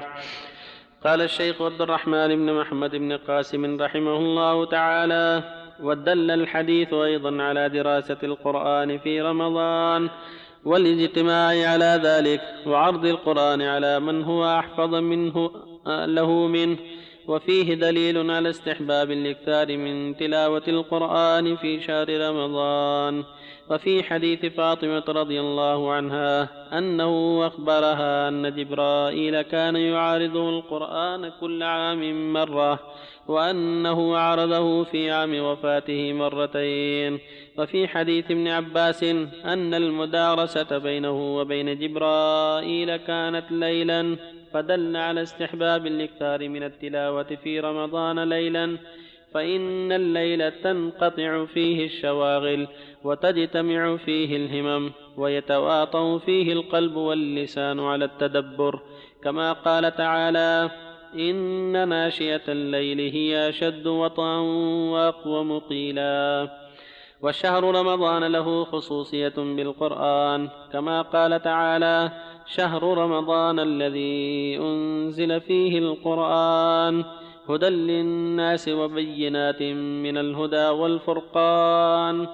قال 1.04 1.22
الشيخ 1.22 1.62
عبد 1.62 1.82
الرحمن 1.82 2.28
بن 2.28 2.60
محمد 2.60 2.96
بن 2.96 3.18
قاسم 3.18 3.82
رحمه 3.82 4.18
الله 4.18 4.66
تعالى 4.66 5.44
ودل 5.80 6.32
الحديث 6.32 6.94
أيضا 6.94 7.44
على 7.44 7.70
دراسة 7.70 8.18
القرآن 8.24 8.98
في 8.98 9.22
رمضان 9.22 10.10
والإجتماع 10.66 11.48
على 11.72 12.02
ذلك 12.04 12.42
وعرض 12.68 13.06
القرآن 13.06 13.62
على 13.62 14.00
من 14.00 14.24
هو 14.24 14.60
أحفظ 14.60 14.96
منه 14.96 15.52
له 15.88 16.48
منه. 16.48 16.78
وفيه 17.28 17.74
دليل 17.74 18.32
على 18.32 18.50
استحباب 18.50 19.12
الإكثار 19.12 19.78
من 19.78 20.18
تلاوة 20.18 20.64
القرآن 20.68 21.56
في 21.56 21.82
شهر 21.82 22.30
رمضان. 22.30 23.24
وفي 23.70 24.04
حديث 24.04 24.46
فاطمة 24.46 25.04
رضي 25.08 25.40
الله 25.40 25.92
عنها 25.92 26.50
أنه 26.78 27.48
أخبرها 27.48 28.28
أن 28.28 28.56
جبرائيل 28.56 29.42
كان 29.42 29.76
يعارضه 29.76 30.50
القرآن 30.50 31.32
كل 31.42 31.64
عام 31.64 32.34
مرة 32.34 32.80
وأنه 33.28 34.18
عرضه 34.18 34.84
في 34.84 35.12
عام 35.12 35.40
وفاته 35.40 36.14
مرتين. 36.14 37.20
وفي 37.58 37.88
حديث 37.88 38.32
ابن 38.32 38.48
عباس 38.48 39.04
أن 39.46 39.74
المدارسة 39.74 40.78
بينه 40.78 41.38
وبين 41.38 41.80
جبرائيل 41.80 42.98
كانت 42.98 43.52
ليلا 43.52 44.18
فدل 44.54 44.98
على 44.98 45.22
استحباب 45.22 45.88
الاكثار 45.88 46.50
من 46.50 46.64
التلاوة 46.64 47.38
في 47.44 47.60
رمضان 47.60 48.20
ليلا 48.30 48.78
فإن 49.34 49.92
الليل 49.92 50.52
تنقطع 50.52 51.46
فيه 51.46 51.86
الشواغل 51.86 52.68
وتجتمع 53.04 53.98
فيه 53.98 54.38
الهمم 54.38 54.92
ويتواطأ 55.18 56.18
فيه 56.18 56.54
القلب 56.54 56.96
واللسان 56.96 57.80
على 57.80 58.06
التدبر. 58.06 58.80
كما 59.24 59.54
قال 59.54 59.96
تعالى 59.96 60.72
إن 61.16 61.90
ناشئة 61.90 62.42
الليل 62.48 63.00
هي 63.00 63.50
أشد 63.50 63.88
وطئا 63.88 64.38
وأقوم 64.92 65.60
قيلا 65.60 66.50
وشهر 67.22 67.64
رمضان 67.64 68.24
له 68.24 68.64
خصوصية 68.64 69.34
بالقرآن 69.38 70.50
كما 70.74 71.02
قال 71.02 71.42
تعالى 71.42 72.12
شهر 72.46 72.84
رمضان 72.84 73.60
الذي 73.60 74.58
أنزل 74.58 75.42
فيه 75.42 75.80
القرآن 75.80 77.04
هدى 77.50 77.70
للناس 77.70 78.70
وبينات 78.70 79.62
من 80.04 80.18
الهدى 80.18 80.68
والفرقان. 80.68 82.28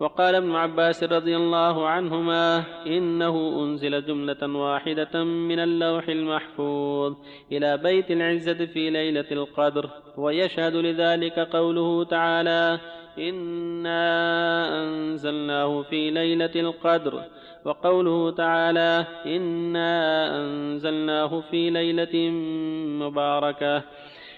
وقال 0.00 0.34
ابن 0.34 0.54
عباس 0.54 1.04
رضي 1.04 1.36
الله 1.36 1.88
عنهما 1.88 2.64
إنه 2.86 3.62
أنزل 3.62 4.06
جملة 4.06 4.58
واحدة 4.58 5.24
من 5.24 5.58
اللوح 5.58 6.08
المحفوظ 6.08 7.14
إلى 7.52 7.76
بيت 7.76 8.10
العزة 8.10 8.66
في 8.66 8.90
ليلة 8.90 9.26
القدر 9.32 9.90
ويشهد 10.16 10.76
لذلك 10.76 11.38
قوله 11.38 12.04
تعالى 12.04 12.78
إنا 13.18 14.02
أنزلناه 14.82 15.82
في 15.82 16.10
ليلة 16.10 16.54
القدر 16.56 17.22
وقوله 17.64 18.30
تعالى 18.30 19.06
إنا 19.26 19.92
أنزلناه 20.36 21.40
في 21.50 21.70
ليلة 21.70 22.30
مباركة 23.06 23.82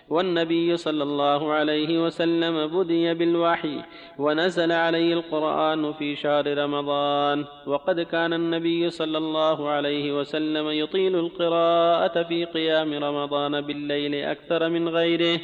والنبي 0.09 0.77
صلى 0.77 1.03
الله 1.03 1.53
عليه 1.53 2.05
وسلم 2.05 2.67
بدي 2.67 3.15
بالوحي 3.15 3.83
ونزل 4.19 4.73
عليه 4.73 5.15
القرآن 5.15 5.93
في 5.93 6.17
شهر 6.17 6.59
رمضان 6.59 7.45
وقد 7.67 8.01
كان 8.01 8.33
النبي 8.33 8.91
صلى 8.91 9.19
الله 9.19 9.69
عليه 9.69 10.19
وسلم 10.21 10.69
يطيل 10.69 11.17
القراءة 11.17 12.23
في 12.23 12.45
قيام 12.45 13.05
رمضان 13.05 13.61
بالليل 13.61 14.15
أكثر 14.15 14.69
من 14.69 14.89
غيره 14.89 15.41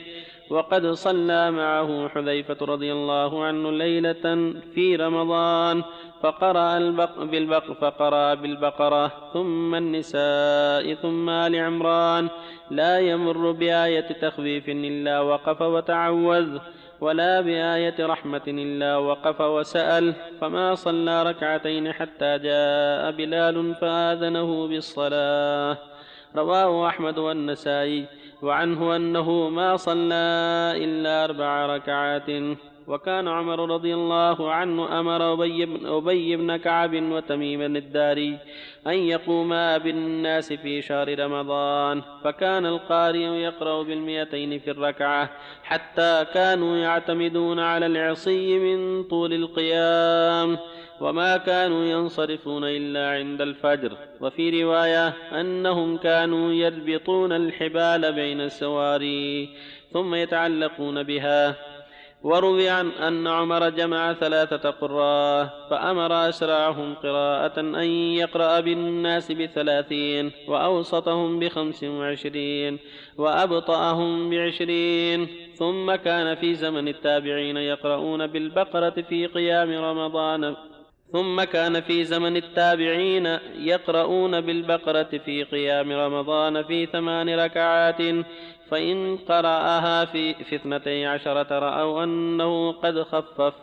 وقد 0.51 0.87
صلى 0.87 1.51
معه 1.51 2.09
حذيفة 2.09 2.57
رضي 2.63 2.93
الله 2.93 3.45
عنه 3.45 3.71
ليلة 3.71 4.55
في 4.75 4.97
رمضان 4.97 5.83
فقرأ 6.23 6.77
البق 6.77 7.23
بالبق 7.23 7.73
فقرأ 7.73 8.35
بالبقرة 8.35 9.13
ثم 9.33 9.75
النساء 9.75 10.95
ثم 10.95 11.31
آل 11.31 11.57
عمران. 11.57 12.29
لا 12.71 12.99
يمر 12.99 13.51
بآية 13.51 14.01
تخفيف 14.01 14.69
إلا 14.69 15.21
وقف 15.21 15.63
وتعوذ 15.63 16.59
ولا 17.01 17.41
بآية 17.41 17.95
رحمة 18.01 18.43
إلا 18.49 18.97
وقف 18.97 19.41
وسأل. 19.41 20.15
فما 20.41 20.75
صلى 20.75 21.23
ركعتين 21.23 21.93
حتى 21.93 22.39
جاء 22.39 23.11
بلال 23.11 23.75
فآذنه 23.75 24.69
بالصلاة. 24.69 25.77
رواه 26.37 26.89
أحمد 26.89 27.19
والنسائي. 27.19 28.05
وعنه 28.43 28.97
أنه 28.97 29.49
ما 29.49 29.77
صلى 29.77 30.25
إلا 30.77 31.25
أربع 31.25 31.67
ركعات. 31.67 32.31
وكان 32.91 33.29
عمر 33.29 33.71
رضي 33.71 33.95
الله 33.95 34.53
عنه 34.53 35.01
أمر 35.01 35.33
أبي 35.33 35.67
بن, 35.67 35.87
أبي 35.87 36.37
بن 36.37 36.57
كعب 36.57 36.95
وتميم 36.95 37.77
الداري 37.77 38.39
أن 38.87 38.93
يقوما 38.93 39.79
بالناس 39.79 40.53
في 40.53 40.83
شهر 40.83 41.19
رمضان 41.19 42.03
فكان 42.25 42.67
القارئ 42.67 43.19
يقرأ 43.19 43.83
بالمئتين 43.83 44.59
في 44.59 44.71
الركعة 44.71 45.31
حتى 45.63 46.27
كانوا 46.35 46.77
يعتمدون 46.77 47.61
على 47.61 47.87
العصي 47.87 48.59
من 48.59 49.03
طول 49.03 49.33
القيام 49.33 50.59
وما 51.01 51.37
كانوا 51.37 51.85
ينصرفون 51.85 52.65
إلا 52.65 53.11
عند 53.11 53.41
الفجر. 53.41 53.97
وفي 54.21 54.63
رواية 54.63 55.09
أنهم 55.41 55.97
كانوا 55.97 56.53
يربطون 56.53 57.33
الحبال 57.33 58.13
بين 58.13 58.41
السواري 58.41 59.49
ثم 59.93 60.15
يتعلقون 60.15 61.03
بها. 61.03 61.70
وروي 62.23 62.69
عن 62.69 62.91
أن 62.91 63.27
عمر 63.27 63.69
جمع 63.69 64.13
ثلاثة 64.13 64.71
قراء 64.71 65.67
فأمر 65.71 66.29
أسرعهم 66.29 66.95
قراءة 66.95 67.61
أن 67.61 67.89
يقرأ 68.23 68.61
بالناس 68.61 69.33
بثلاثين 69.33 70.33
وأوسطهم 70.49 71.39
بخمس 71.39 71.85
وعشرين 71.85 72.79
وأبطأهم 73.19 74.31
بعشرين 74.31 75.29
ثم 75.55 75.95
كان 75.95 76.35
في 76.35 76.55
زمن 76.55 76.89
التابعين 76.89 77.57
يقرؤون 77.57 78.27
بالبقرة 78.27 79.05
في 79.09 79.27
قيام 79.27 79.71
رمضان 79.71 80.57
ثم 81.13 81.45
كان 81.45 81.81
في 81.81 82.05
زمن 82.05 82.37
التابعين 82.37 83.27
يقرؤون 83.55 84.41
بالبقرة 84.41 85.19
في 85.25 85.45
قيام 85.45 85.93
رمضان 85.93 86.63
في 86.63 86.87
ثمان 86.87 87.41
ركعات 87.41 88.03
فإن 88.71 89.17
قرأها 89.17 90.05
في, 90.05 90.35
في 90.45 90.57
اثنتي 90.57 91.07
عشرة 91.07 91.59
رأوا 91.59 92.05
أنه 92.05 92.73
قد 92.73 93.03
خفف. 93.03 93.55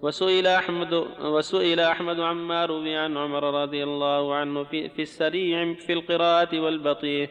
وسئل 0.00 0.46
أحمد 0.46 1.06
وسئل 1.20 1.80
أحمد 1.80 2.20
عما 2.20 2.66
روي 2.66 2.96
عن 2.96 3.16
عمر 3.16 3.62
رضي 3.62 3.84
الله 3.84 4.34
عنه 4.34 4.64
في, 4.64 4.88
في 4.88 5.02
السريع 5.02 5.74
في 5.74 5.92
القراءة 5.92 6.60
والبطيء. 6.60 7.28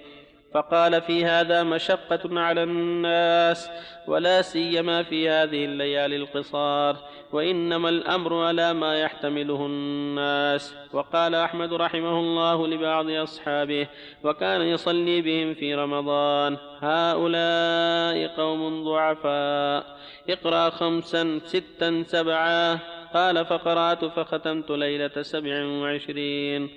فقال 0.58 1.02
في 1.02 1.26
هذا 1.26 1.64
مشقة 1.64 2.40
على 2.40 2.64
الناس 2.64 3.70
ولا 4.08 4.42
سيما 4.42 5.04
في 5.04 5.30
هذه 5.30 5.66
الليالي 5.66 6.16
القصار 6.16 6.96
وإنما 7.32 7.90
الأمر 7.90 8.44
على 8.44 8.74
ما 8.74 9.00
يحتمله 9.00 9.66
الناس. 9.66 10.76
وقال 10.94 11.36
أحمد 11.36 11.74
رحمه 11.74 12.20
الله 12.20 12.68
لبعض 12.68 13.10
أصحابه 13.10 13.88
وكان 14.24 14.62
يصلي 14.62 15.22
بهم 15.22 15.54
في 15.54 15.76
رمضان. 15.76 16.58
هؤلاء 16.82 18.28
قوم 18.38 18.84
ضعفاء. 18.84 19.98
اقرأ 20.30 20.70
خمسا 20.70 21.40
ستا 21.46 22.04
سبعا. 22.08 22.80
قال 23.14 23.46
فقرأت 23.46 24.06
فختمت 24.06 24.72
ليلة 24.72 25.22
سبع 25.22 25.66
وعشرين. 25.66 26.70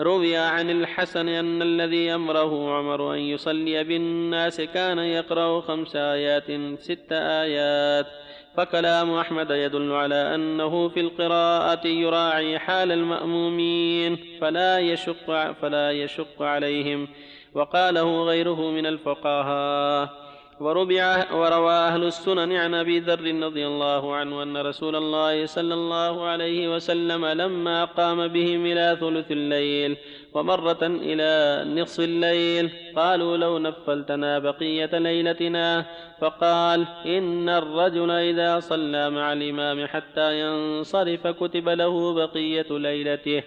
روي 0.00 0.36
عن 0.36 0.70
الحسن 0.70 1.28
أن 1.28 1.62
الذي 1.62 2.14
أمره 2.14 2.78
عمر 2.78 3.14
أن 3.14 3.18
يصلي 3.18 3.84
بالناس 3.84 4.60
كان 4.60 4.98
يقرأ 4.98 5.60
خمس 5.60 5.96
آيات 5.96 6.44
ست 6.80 7.12
آيات. 7.12 8.06
فكلام 8.56 9.14
أحمد 9.14 9.50
يدل 9.50 9.92
على 9.92 10.34
أنه 10.34 10.88
في 10.88 11.00
القراءة 11.00 11.86
يراعي 11.86 12.58
حال 12.58 12.92
المأمومين 12.92 14.18
فلا 14.40 14.78
يشق 14.78 15.52
فلا 15.52 15.90
يشق 15.90 16.42
عليهم. 16.42 17.08
وقاله 17.54 18.24
غيره 18.24 18.70
من 18.70 18.86
الفقهاء. 18.86 20.27
وربع 20.60 21.32
وروى 21.32 21.72
أهل 21.72 22.04
السنن 22.04 22.52
عن 22.52 22.74
أبي 22.74 22.98
ذر 22.98 23.44
رضي 23.46 23.66
الله 23.66 24.14
عنه 24.14 24.42
أن 24.42 24.56
رسول 24.56 24.96
الله 24.96 25.46
صلى 25.46 25.74
الله 25.74 26.24
عليه 26.24 26.74
وسلم 26.74 27.26
لما 27.26 27.84
قام 27.84 28.28
بهم 28.28 28.66
إلى 28.66 28.96
ثلث 29.00 29.30
الليل 29.30 29.96
ومرة 30.34 30.78
إلى 30.82 31.64
نصف 31.80 32.00
الليل 32.00 32.70
قالوا 32.96 33.36
لو 33.36 33.58
نفلتنا 33.58 34.38
بقية 34.38 34.98
ليلتنا 34.98 35.84
فقال 36.20 36.86
إن 37.06 37.48
الرجل 37.48 38.10
إذا 38.10 38.60
صلى 38.60 39.10
مع 39.10 39.32
الإمام 39.32 39.86
حتى 39.86 40.40
ينصرف 40.40 41.26
كتب 41.26 41.68
له 41.68 42.14
بقية 42.14 42.66
ليلته 42.70 43.42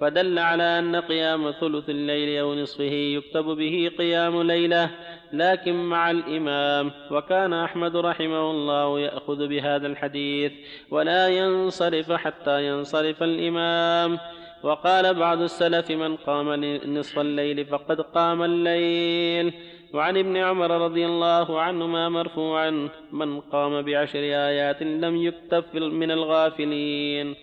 فدل 0.00 0.38
على 0.38 0.78
أن 0.78 0.96
قيام 0.96 1.50
ثلث 1.50 1.90
الليل 1.90 2.38
أو 2.38 2.54
نصفه 2.54 2.94
يكتب 3.16 3.44
به 3.44 3.90
قيام 3.98 4.42
ليلة 4.42 4.90
لكن 5.32 5.74
مع 5.74 6.10
الإمام 6.10 6.90
وكان 7.10 7.52
أحمد 7.52 7.96
رحمه 7.96 8.50
الله 8.50 9.00
يأخذ 9.00 9.48
بهذا 9.48 9.86
الحديث 9.86 10.52
ولا 10.90 11.28
ينصرف 11.28 12.12
حتى 12.12 12.66
ينصرف 12.68 13.22
الإمام. 13.22 14.18
وقال 14.62 15.14
بعض 15.14 15.40
السلف 15.40 15.90
من 15.90 16.16
قام 16.16 16.64
نصف 16.86 17.18
الليل 17.18 17.64
فقد 17.64 18.00
قام 18.00 18.42
الليل. 18.42 19.52
وعن 19.94 20.16
ابن 20.16 20.36
عمر 20.36 20.70
رضي 20.70 21.06
الله 21.06 21.60
عنهما 21.60 22.08
مرفوعا 22.08 22.88
من 23.12 23.40
قام 23.40 23.82
بعشر 23.82 24.18
آيات 24.18 24.82
لم 24.82 25.16
يكتف 25.16 25.74
من 25.74 26.10
الغافلين. 26.10 27.34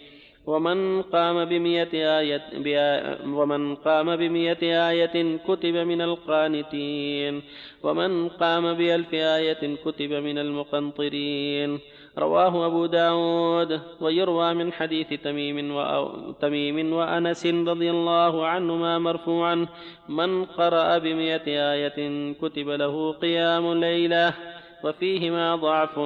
ومن 0.48 1.02
قام 1.02 1.46
بمئة 1.46 1.94
آية 2.20 2.42
ومن 3.26 3.76
قام 3.76 4.16
بمئة 4.16 4.90
آية 4.90 5.38
كتب 5.38 5.76
من 5.76 6.02
القانتين 6.02 7.42
ومن 7.84 8.30
قام 8.30 8.74
بألف 8.74 9.14
آية 9.14 9.76
كتب 9.86 10.12
من 10.14 10.38
المقنطرين 10.38 11.80
رواه 12.18 12.66
أبو 12.66 12.86
داود 12.86 13.80
ويروى 14.02 14.54
من 14.54 14.74
حديث 14.74 15.08
تميم. 15.24 15.58
تميم 16.42 16.94
وأنس 16.94 17.46
رضي 17.46 17.92
الله 17.92 18.48
عنهما 18.48 19.00
مرفوعا 19.00 19.68
من 20.10 20.46
قرأ 20.46 20.98
بمئة 20.98 21.48
آية 21.48 22.34
كتب 22.34 22.70
له 22.70 23.12
قيام 23.12 23.74
ليلة 23.74 24.34
وفيهما 24.84 25.56
ضعف 25.56 25.98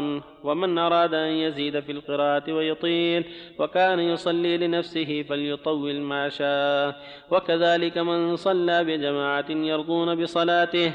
ومن 0.43 0.77
أراد 0.77 1.13
أن 1.13 1.29
يزيد 1.29 1.79
في 1.79 1.91
القراءة 1.91 2.53
ويطيل 2.53 3.25
وكان 3.59 3.99
يصلي 3.99 4.57
لنفسه 4.57 5.23
فليطول 5.23 6.01
ما 6.01 6.29
شاء. 6.29 6.95
وكذلك 7.31 7.97
من 7.97 8.35
صلى 8.35 8.83
بجماعة 8.83 9.51
يرضون 9.51 10.23
بصلاته. 10.23 10.93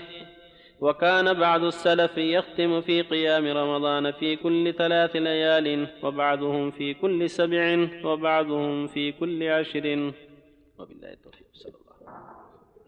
وكان 0.80 1.32
بعض 1.32 1.64
السلف 1.64 2.18
يختم 2.18 2.80
في 2.80 3.02
قيام 3.02 3.46
رمضان 3.46 4.12
في 4.12 4.36
كل 4.36 4.72
ثلاث 4.72 5.16
ليال 5.16 5.86
وبعضهم 6.02 6.70
في 6.70 6.94
كل 6.94 7.30
سبع 7.30 7.88
وبعضهم 8.04 8.86
في 8.86 9.12
كل 9.12 9.48
عشر. 9.48 10.12
وبالله 10.78 11.12
التوفيق. 11.12 11.46
صلى 11.52 11.72
الله 11.72 12.10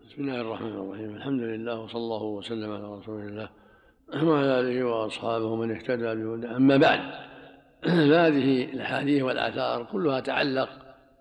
بسم 0.07 0.23
الله 0.23 0.41
الرحمن 0.41 0.73
الرحيم. 0.73 1.17
الحمد 1.17 1.43
لله 1.43 1.81
وصلى 1.81 2.01
الله 2.01 2.23
وسلم 2.23 2.73
على 2.73 2.99
رسول 2.99 3.21
الله. 3.21 3.62
وعلى 4.15 4.61
آله 4.61 4.85
وأصحابه 4.85 5.45
ومن 5.45 5.77
اهتدى 5.77 6.15
بهداه. 6.15 6.57
أما 6.57 6.77
بعد 6.77 7.01
فهذه 7.83 8.65
الأحاديث 8.65 9.23
والآثار 9.23 9.85
كلها 9.85 10.21
تعلق 10.21 10.69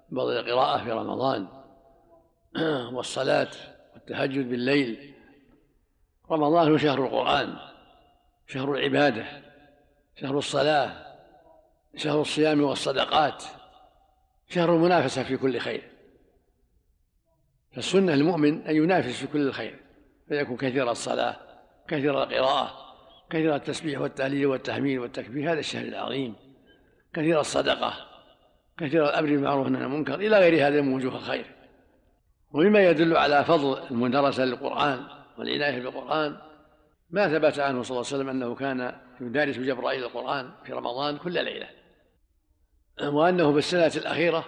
بفضل 0.10 0.38
القراءه 0.38 0.84
في 0.84 0.92
رمضان 0.92 1.48
والصلاة 2.96 3.52
والتهجد 3.94 4.50
بالليل. 4.50 5.14
رمضان 6.32 6.72
هو 6.72 6.78
شهر 6.78 7.06
القرآن 7.06 7.56
شهر 8.48 8.74
العبادة 8.74 9.26
شهر 10.16 10.38
الصلاة 10.38 10.92
شهر 11.96 12.22
الصيام 12.22 12.64
والصدقات 12.64 13.44
شهر 14.50 14.76
المنافسة 14.76 15.24
في 15.24 15.38
كل 15.38 15.60
خير. 15.60 15.84
فالسنة 17.74 18.16
للمؤمن 18.16 18.62
أن 18.62 18.76
ينافس 18.76 19.20
في 19.20 19.28
كل 19.28 19.48
الخير 19.48 19.80
فيكون 20.30 20.58
كثير 20.58 20.92
الصلاة. 20.92 21.51
كثير 21.92 22.24
القراءة 22.24 22.72
كثير 23.30 23.56
التسبيح 23.56 24.02
والتهليل 24.02 24.48
والتحميد 24.48 25.00
والتكبير 25.00 25.52
هذا 25.52 25.60
الشهر 25.60 25.86
العظيم. 25.86 26.36
كثير 27.14 27.40
الصدقة 27.40 27.94
كثير 28.78 29.10
الأمر 29.10 29.30
بالمعروف 29.30 29.66
والنهي 29.66 29.84
عن 29.84 29.92
المنكر 29.92 30.16
إلى 30.16 30.40
غير 30.40 30.68
هذا 30.68 30.82
من 30.82 30.94
وجوه 30.94 31.16
الخير. 31.16 31.46
ومما 32.52 32.80
يدل 32.80 33.18
على 33.18 33.46
فضل 33.46 33.84
المدرسة 33.92 34.46
للقرآن 34.46 35.04
والعناية 35.38 35.80
بالقرآن. 35.84 36.38
ما 37.10 37.28
ثبت 37.28 37.60
عنه 37.60 37.82
صلى 37.82 37.96
الله 37.96 38.08
عليه 38.08 38.18
وسلم 38.18 38.30
أنه 38.30 38.56
كان 38.56 38.96
يدارس 39.22 39.58
جبرائيل 39.58 40.04
القرآن 40.04 40.52
في 40.66 40.74
رمضان 40.74 41.18
كل 41.18 41.34
ليلة. 41.34 41.68
وأنه 43.04 43.52
في 43.52 43.58
السنة 43.58 43.92
الأخيرة 43.96 44.46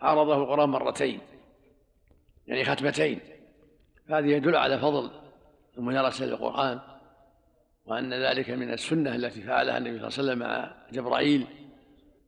عرضه 0.00 0.42
القرآن 0.42 0.68
مرتين 0.68 1.20
يعني 2.46 2.64
ختمتين. 2.64 3.20
هذه 4.08 4.26
يدل 4.26 4.56
على 4.56 4.78
فضل 4.78 5.23
المدارسة 5.78 6.26
للقرآن 6.26 6.80
وأن 7.86 8.14
ذلك 8.14 8.50
من 8.50 8.72
السنة 8.72 9.14
التي 9.14 9.42
فعلها 9.42 9.78
النبي 9.78 10.10
صلى 10.10 10.32
الله 10.32 10.32
عليه 10.32 10.32
وسلم 10.32 10.38
مع 10.38 10.74
جبرائيل 10.92 11.46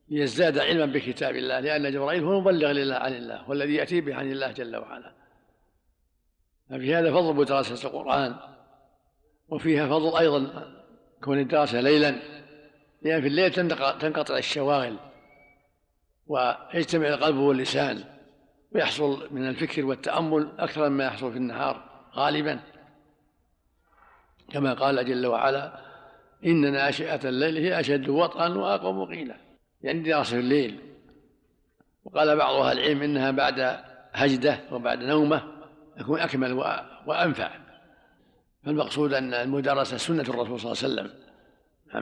ليزداد 0.09 0.59
علما 0.59 0.87
بكتاب 0.87 1.37
الله 1.37 1.61
لأن 1.61 1.93
جبرائيل 1.93 2.25
هو 2.25 2.33
المبلغ 2.33 2.73
لله 2.73 2.97
عن 2.97 3.13
الله 3.13 3.51
والذي 3.51 3.75
يأتي 3.75 4.01
به 4.01 4.15
عن 4.15 4.31
الله 4.31 4.53
جل 4.53 4.77
وعلا. 4.77 5.13
ففي 6.71 6.95
هذا 6.95 7.13
فضل 7.13 7.33
بدراسة 7.33 7.89
القرآن 7.89 8.37
وفيها 9.49 9.89
فضل 9.89 10.17
أيضا 10.19 10.73
كون 11.25 11.39
الدراسة 11.39 11.81
ليلا 11.81 12.15
لأن 13.03 13.21
في 13.21 13.27
الليل 13.27 13.53
تنقطع 14.01 14.39
الشواغل 14.39 14.97
ويجتمع 16.27 17.09
القلب 17.09 17.37
واللسان 17.37 18.05
ويحصل 18.73 19.29
من 19.31 19.49
الفكر 19.49 19.85
والتأمل 19.85 20.49
أكثر 20.59 20.89
مما 20.89 21.05
يحصل 21.05 21.33
في 21.33 21.39
النهار 21.39 21.85
غالبا. 22.15 22.61
كما 24.53 24.75
قال 24.75 25.07
جل 25.07 25.27
وعلا 25.27 25.81
إن 26.47 26.73
ناشئة 26.73 27.29
الليل 27.29 27.57
هي 27.57 27.81
أشد 27.81 28.09
وطئا 28.09 28.49
وأقوم 28.49 29.05
قيلا. 29.05 29.37
يعني 29.83 30.01
دراسة 30.01 30.39
الليل. 30.39 30.81
وقال 32.05 32.37
بعض 32.37 32.55
أهل 32.55 32.79
العلم 32.79 33.03
إنها 33.03 33.31
بعد 33.31 33.79
هجدة 34.13 34.61
وبعد 34.73 34.99
نومة 35.03 35.43
يكون 36.01 36.21
أكمل 36.21 36.53
وأنفع. 37.07 37.51
فالمقصود 38.65 39.15
أن 39.15 39.35
المدرسة 39.35 39.97
سنة 39.97 40.23
الرسول 40.23 40.61
صلى 40.61 40.73
الله 40.73 41.03
عليه 41.03 41.11
وسلم 41.11 41.11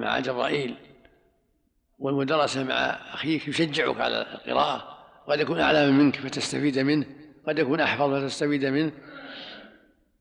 مع 0.00 0.18
جبرائيل 0.18 0.74
والمدرسة 1.98 2.64
مع 2.64 2.74
أخيك 3.14 3.48
يشجعك 3.48 4.00
على 4.00 4.20
القراءة. 4.20 4.98
قد 5.28 5.40
يكون 5.40 5.61
أعلم 5.61 5.98
منك 5.98 6.16
فتستفيد 6.16 6.78
منه 6.78 7.07
قد 7.48 7.59
يكون 7.59 7.80
أحفظ 7.80 8.14
فتستفيد 8.14 8.64
منه. 8.64 8.92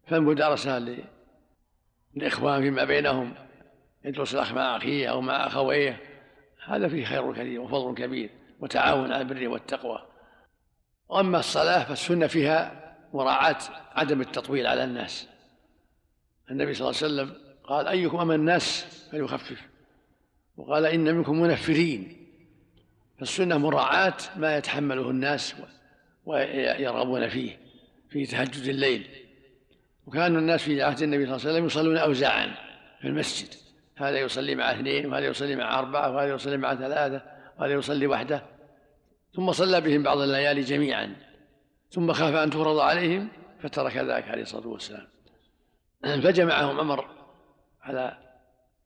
فالمدارسة 0.08 0.96
للإخوان 2.16 2.62
فيما 2.62 2.84
بينهم 2.84 3.34
يدرس 4.06 4.36
الأخ 4.36 4.54
مع 4.54 4.78
أخيه 4.78 5.08
أو 5.08 5.22
مع 5.22 5.48
أخويه. 5.48 6.02
هذا 6.66 6.88
فيه 6.88 7.06
خير 7.06 7.34
كثير 7.34 7.62
وفضل 7.62 7.96
كبير 7.96 8.30
وتعاون 8.60 9.12
على 9.12 9.22
البر 9.22 9.48
والتقوى. 9.48 10.06
وأما 11.10 11.40
الصلاة 11.40 11.84
فالسنة 11.84 12.28
فيها 12.28 12.84
مراعاة 13.14 13.58
عدم 13.92 14.22
التطويل 14.22 14.68
على 14.68 14.84
الناس. 14.84 15.28
النبي 16.52 16.74
صلى 16.74 16.90
الله 16.90 16.98
عليه 17.04 17.14
وسلم 17.14 17.44
قال 17.64 17.88
أيكم 17.88 18.18
أما 18.18 18.36
الناس 18.36 18.86
فليخفف. 19.12 19.62
وقال 20.58 20.86
إن 20.86 21.16
منكم 21.16 21.42
منفرين. 21.42 22.28
فالسنة 23.20 23.58
مراعاة 23.58 24.18
ما 24.36 24.58
يتحمله 24.58 25.10
الناس 25.10 25.56
ويرغبون 26.26 27.30
فيه 27.30 27.60
في 28.10 28.26
تهجد 28.26 28.68
الليل. 28.68 29.23
وكان 30.06 30.38
الناس 30.38 30.64
في 30.64 30.82
عهد 30.82 31.02
النبي 31.02 31.26
صلى 31.26 31.36
الله 31.36 31.48
عليه 31.48 31.54
وسلم 31.54 31.66
يصلون 31.66 31.98
أوزاعا 31.98 32.56
في 33.02 33.08
المسجد. 33.08 33.50
هذا 33.96 34.20
يصلي 34.20 34.56
مع 34.56 34.72
اثنين 34.72 35.06
وهذا 35.06 35.26
يصلي 35.26 35.56
مع 35.56 35.80
أربعة 35.80 36.12
وهذا 36.12 36.34
يصلي 36.34 36.58
مع 36.58 36.76
ثلاثة 36.76 37.22
وهذا 37.60 37.74
يصلي 37.74 38.08
وحده. 38.08 38.44
ثم 39.36 39.52
صلى 39.52 39.82
بهم 39.82 40.04
بعض 40.04 40.18
الليالي 40.18 40.62
جميعا. 40.62 41.16
ثم 41.92 42.14
خاف 42.14 42.36
أن 42.36 42.50
تفرض 42.50 42.80
عليهم 42.80 43.30
فترك 43.62 43.98
ذلك 43.98 44.28
عليه 44.28 44.42
الصلاة 44.42 44.68
والسلام. 44.68 45.08
فجمعهم 46.04 46.80
عمر 46.80 47.06
على 47.82 48.18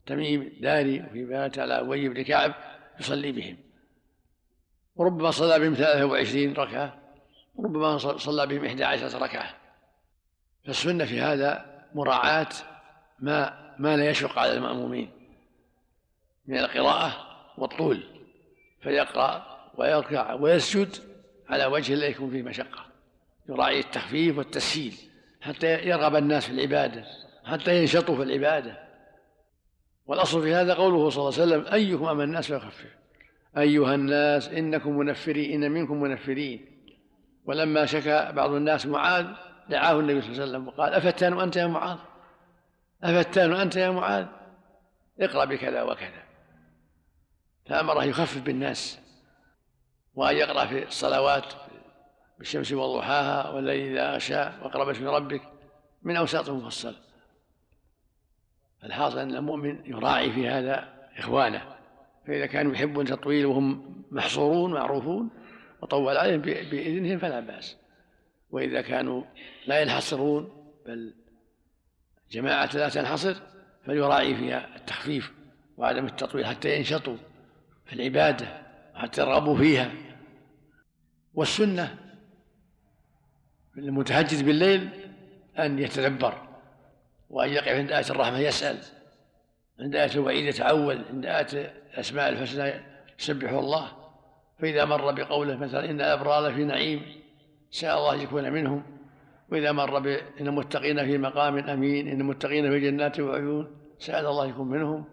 تميم 0.06 0.52
داري 0.62 1.04
وفي 1.04 1.26
بيت 1.26 1.60
على 1.60 1.80
أبي 1.80 2.10
بن 2.10 2.24
كعب 2.24 2.54
يصلي 3.00 3.32
بهم. 3.32 3.58
وربما 4.96 5.32
صلى 5.32 5.60
بهم 5.60 5.74
ثلاثة 5.74 6.06
وعشرين 6.06 6.54
ركعة 6.54 7.00
وربما 7.56 7.98
صلى 7.98 8.48
بهم 8.48 8.66
إحدى 8.66 8.84
عشرة 8.84 9.18
ركعة. 9.18 9.57
فالسنة 10.68 11.06
في 11.06 11.22
هذا 11.22 11.66
مراعاة 11.96 12.50
ما 13.20 13.68
ما 13.80 13.98
لا 13.98 14.10
يشق 14.10 14.40
على 14.40 14.54
المأمومين 14.54 15.10
من 16.48 16.58
القراءة 16.58 17.14
والطول 17.58 18.04
فيقرأ 18.82 19.58
ويركع 19.78 20.34
ويسجد 20.34 20.96
على 21.50 21.66
وجه 21.66 21.94
لا 21.94 22.08
يكون 22.08 22.30
فيه 22.30 22.44
مشقة. 22.44 22.86
يراعي 23.50 23.80
التخفيف 23.80 24.38
والتسهيل 24.38 24.94
حتى 25.42 25.88
يرغب 25.88 26.16
الناس 26.16 26.46
في 26.46 26.52
العبادة 26.52 27.06
حتى 27.46 27.82
ينشطوا 27.82 28.16
في 28.16 28.24
العبادة. 28.24 28.78
والأصل 30.06 30.42
في 30.42 30.54
هذا 30.54 30.74
قوله 30.74 31.10
صلى 31.10 31.30
الله 31.30 31.42
عليه 31.42 31.44
وسلم 31.44 31.74
أيكم 31.74 32.06
أما 32.06 32.24
الناس 32.24 32.48
فيخفف. 32.48 32.96
أيها 33.58 33.96
الناس 33.96 34.48
إنكم 34.48 34.98
منفرين 34.98 35.64
إن 35.64 35.72
منكم 35.72 36.02
منفرين. 36.02 36.66
ولما 37.46 37.86
شكى 37.86 38.32
بعض 38.36 38.52
الناس 38.52 38.86
معاذ 38.86 39.28
دعاه 39.70 40.00
النبي 40.00 40.22
صلى 40.22 40.30
الله 40.32 40.42
عليه 40.42 40.52
وسلم 40.52 40.68
وقال 40.68 40.94
أفتان 40.94 41.40
أنت 41.40 41.56
يا 41.56 41.68
معاذ؟ 41.68 41.98
أفتان 43.04 43.54
أنت 43.54 43.76
يا 43.76 43.90
معاذ؟ 43.90 44.26
اقرأ 45.20 45.46
بكذا 45.46 45.82
وكذا. 45.82 46.24
فأمره 47.66 48.04
يخفف 48.04 48.42
بالناس 48.42 49.00
وأن 50.16 50.36
يقرأ 50.36 50.66
في 50.66 50.88
الصلوات 50.88 51.54
بالشمس 52.38 52.72
وضحاها 52.72 53.50
والليل 53.50 53.92
إذا 53.92 54.16
غشى 54.16 54.36
واقرب 54.36 54.90
اسم 54.90 55.08
ربك 55.08 55.42
من 56.04 56.18
أوساط 56.18 56.50
مفصل. 56.50 56.96
الحاصل 58.84 59.20
أن 59.20 59.36
المؤمن 59.36 59.86
يراعي 59.86 60.32
في 60.32 60.50
هذا 60.50 60.94
إخوانه 61.18 61.78
فإذا 62.28 62.46
كانوا 62.46 62.74
يحبون 62.74 63.08
التطويل 63.08 63.46
وهم 63.46 63.96
محصورون 64.12 64.74
معروفون 64.74 65.30
وطول 65.82 66.18
عليهم 66.18 66.42
بإذنهم 66.42 67.20
فلا 67.20 67.40
بأس. 67.40 67.78
وإذا 68.50 68.82
كانوا 68.82 69.24
لا 69.68 69.82
ينحصرون 69.82 70.72
بل 70.86 71.14
جماعة 72.32 72.70
لا 72.74 72.90
تنحصر 72.90 73.36
فليراعي 73.86 74.36
فيها 74.36 74.76
التخفيف 74.76 75.32
وعدم 75.78 76.06
التطويل 76.06 76.46
حتى 76.46 76.76
ينشطوا 76.76 77.18
في 77.86 77.94
العبادة 77.94 78.62
حتى 78.96 79.22
يرغبوا 79.22 79.58
فيها. 79.58 79.92
والسنة 81.34 81.98
المتهجد 83.78 84.46
بالليل 84.46 84.90
أن 85.60 85.80
يتدبر 85.80 86.48
وأن 87.30 87.50
يقف 87.50 87.68
عند 87.68 87.92
آية 87.92 88.10
الرحمة 88.10 88.40
يسأل. 88.40 88.78
عند 89.80 89.96
آية 89.96 90.12
الوعيد 90.12 90.46
يتعول 90.46 91.06
عند 91.10 91.26
آية 91.26 91.48
الأسماء 91.94 92.30
الحسنى 92.30 92.74
يسبح 93.20 93.50
الله. 93.50 93.92
فإذا 94.60 94.86
مر 94.86 95.12
بقوله 95.12 95.56
مثلا 95.58 95.90
إن 95.90 96.02
الأبرار 96.02 96.54
في 96.54 96.64
نعيم 96.64 97.22
سأل 97.72 97.98
الله 97.98 98.16
يكون 98.16 98.52
منهم. 98.52 98.84
وإذا 99.52 99.72
مر 99.72 100.00
بإن 100.00 100.48
المتقين 100.48 101.06
في 101.06 101.18
مقام 101.18 101.58
أمين 101.58 102.08
إن 102.08 102.22
المتقين 102.22 102.72
في 102.72 102.80
جنات 102.80 103.20
وعيون 103.20 103.68
سأل 104.00 104.26
الله 104.26 104.46
يكون 104.46 104.68
منهم. 104.68 105.06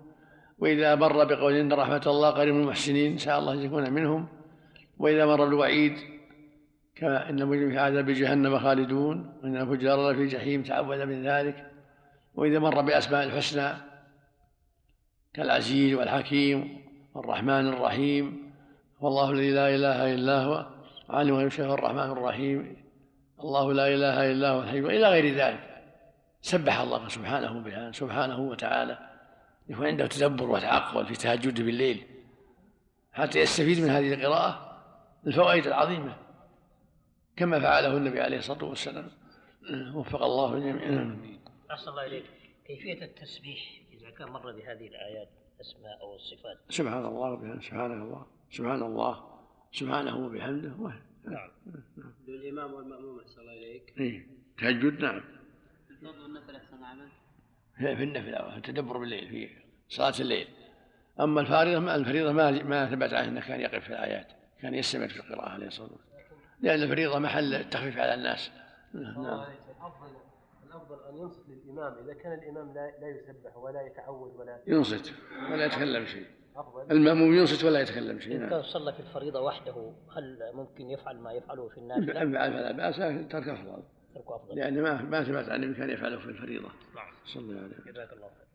وإذا 0.58 0.94
مر 0.94 1.24
بقول 1.24 1.52
إن 1.54 1.72
رحمة 1.72 2.02
الله 2.06 2.30
قريب 2.30 2.54
من 2.54 2.60
المحسنين 2.60 3.18
سأل 3.18 3.38
الله 3.38 3.54
يكون 3.54 3.92
منهم. 3.92 4.28
وإذا 4.98 5.26
مر 5.26 5.44
بالوعيد 5.44 5.98
كما 6.94 7.30
إن 7.30 7.40
المجرم 7.40 7.70
في 7.70 7.78
عذاب 7.78 8.10
جهنم 8.10 8.58
خالدون 8.58 9.34
وإن 9.42 9.56
الفجار 9.56 10.14
في 10.14 10.26
جحيم 10.26 10.62
تعوذ 10.62 11.06
من 11.06 11.26
ذلك. 11.26 11.70
وإذا 12.34 12.58
مر 12.58 12.80
بأسماء 12.80 13.24
الحسنى 13.24 13.72
كالعزيز 15.34 15.94
والحكيم 15.94 16.84
والرحمن 17.14 17.68
الرحيم. 17.68 18.52
والله 19.00 19.30
الذي 19.30 19.50
لا 19.50 19.74
إله 19.74 20.14
إلا 20.14 20.42
هو 20.42 20.73
عالم 21.08 21.36
ويشفى 21.36 21.62
الرحمن 21.62 22.10
الرحيم. 22.10 22.76
الله 23.40 23.72
لا 23.72 23.94
إله 23.94 24.32
إلا 24.32 24.50
هو 24.50 24.62
الحي 24.62 24.78
إلى 24.78 25.08
غير 25.08 25.34
ذلك 25.34 25.82
سبح 26.42 26.80
الله 26.80 27.08
سبحانه 27.08 27.58
وبحمده 27.58 27.92
سبحانه 27.92 28.40
وتعالى. 28.40 28.98
يكون 29.68 29.86
عنده 29.86 30.06
تدبر 30.06 30.50
وتعقل 30.50 31.06
في 31.06 31.14
تهجده 31.14 31.64
بالليل. 31.64 32.06
حتى 33.12 33.40
يستفيد 33.40 33.80
من 33.80 33.88
هذه 33.88 34.14
القراءة؟ 34.14 34.82
الفوائد 35.26 35.66
العظيمة. 35.66 36.16
كما 37.36 37.60
فعله 37.60 37.96
النبي 37.96 38.20
عليه 38.20 38.38
الصلاة 38.38 38.64
والسلام. 38.64 39.10
وفق 39.94 40.22
الله 40.22 40.54
الجميع 40.54 41.16
أحسن 41.70 41.90
الله 41.90 42.06
إليك. 42.06 42.24
كيفية 42.66 43.04
التسبيح؟ 43.04 43.60
إذا 43.92 44.10
كان 44.10 44.28
مر 44.28 44.52
بهذه 44.52 44.86
الآيات 44.86 45.28
الأسماء 45.56 46.00
أو 46.00 46.14
الصفات. 46.14 46.58
سبحان 46.68 47.04
الله 47.06 47.60
سبحان 47.60 48.02
الله 48.02 48.26
سبحان 48.50 48.82
الله. 48.82 49.33
سبحانه 49.74 50.16
وبحمده. 50.26 50.72
نعم. 51.24 51.50
للإمام 52.28 52.74
والمأموم 52.74 53.20
أحسن 53.20 53.40
الله 53.40 53.52
إليك. 53.52 53.94
إيه. 54.00 54.26
تهجد؟ 54.58 55.00
نعم. 55.00 55.22
الفرض 55.90 56.18
والنفل 56.18 56.56
أحسن 56.56 56.74
الله 56.74 57.94
في 57.96 58.02
النفل 58.02 58.34
التدبر 58.34 58.98
بالليل 58.98 59.28
في 59.28 59.48
صلاة 59.88 60.14
الليل. 60.20 60.48
أما 61.20 61.40
الفريضة 61.40 61.80
ما 61.80 61.96
الفريضة 61.96 62.32
ما 62.32 62.62
ما 62.62 62.90
ثبت 62.90 63.12
عنه 63.12 63.28
أنه 63.28 63.40
كان 63.40 63.60
يقف 63.60 63.84
في 63.84 63.90
الآيات 63.90 64.26
كان 64.60 64.74
يستمر 64.74 65.08
في 65.08 65.16
القراءة 65.16 65.48
عليه 65.48 65.66
الصلاة 65.66 65.90
والسلام. 65.92 66.40
لأن 66.60 66.82
الفريضة 66.82 67.18
محل 67.18 67.54
التخفيف 67.54 67.98
على 67.98 68.14
الناس. 68.14 68.50
نعم. 68.94 69.16
الأفضل 69.16 70.16
الأفضل 70.66 70.98
أن 71.10 71.16
ينصت 71.16 71.48
للإمام 71.48 71.94
إذا 72.04 72.14
كان 72.14 72.32
الإمام 72.32 72.74
لا 72.74 72.92
لا 73.00 73.08
يسبح 73.08 73.56
ولا 73.56 73.86
يتعود 73.86 74.36
ولا 74.36 74.62
ينصت 74.66 75.14
ولا 75.50 75.66
يتكلم 75.66 76.06
شيء. 76.06 76.26
المأموم 76.90 77.34
ينصت 77.34 77.64
ولا 77.64 77.80
يتكلم 77.80 78.20
شيء 78.20 78.34
إن 78.34 78.40
نعم. 78.40 78.50
كان 78.50 78.62
صلى 78.62 78.92
في 78.92 79.00
الفريضة 79.00 79.40
وحده 79.40 79.92
هل 80.16 80.38
ممكن 80.54 80.90
يفعل 80.90 81.16
ما 81.18 81.32
يفعله 81.32 81.68
في 81.68 81.78
النافلة؟ 81.78 82.22
أما 82.22 82.50
فلا 82.50 82.72
بأس 82.72 82.96
ترك 83.30 83.48
أفضل. 83.48 83.82
تركه 84.14 84.36
أفضل. 84.36 84.56
لأن 84.56 84.82
ما 84.82 85.02
ما 85.02 85.24
ثبت 85.24 85.48
عن 85.48 85.62
النبي 85.62 85.78
كان 85.78 85.90
يفعله 85.90 86.18
في 86.18 86.26
الفريضة. 86.26 86.68
نعم. 86.94 87.06
صلى 87.24 87.42
الله 87.42 87.60
عليه 87.60 87.66
وسلم. 87.66 87.92
جزاك 87.92 88.12
الله 88.12 88.28
خير. 88.28 88.46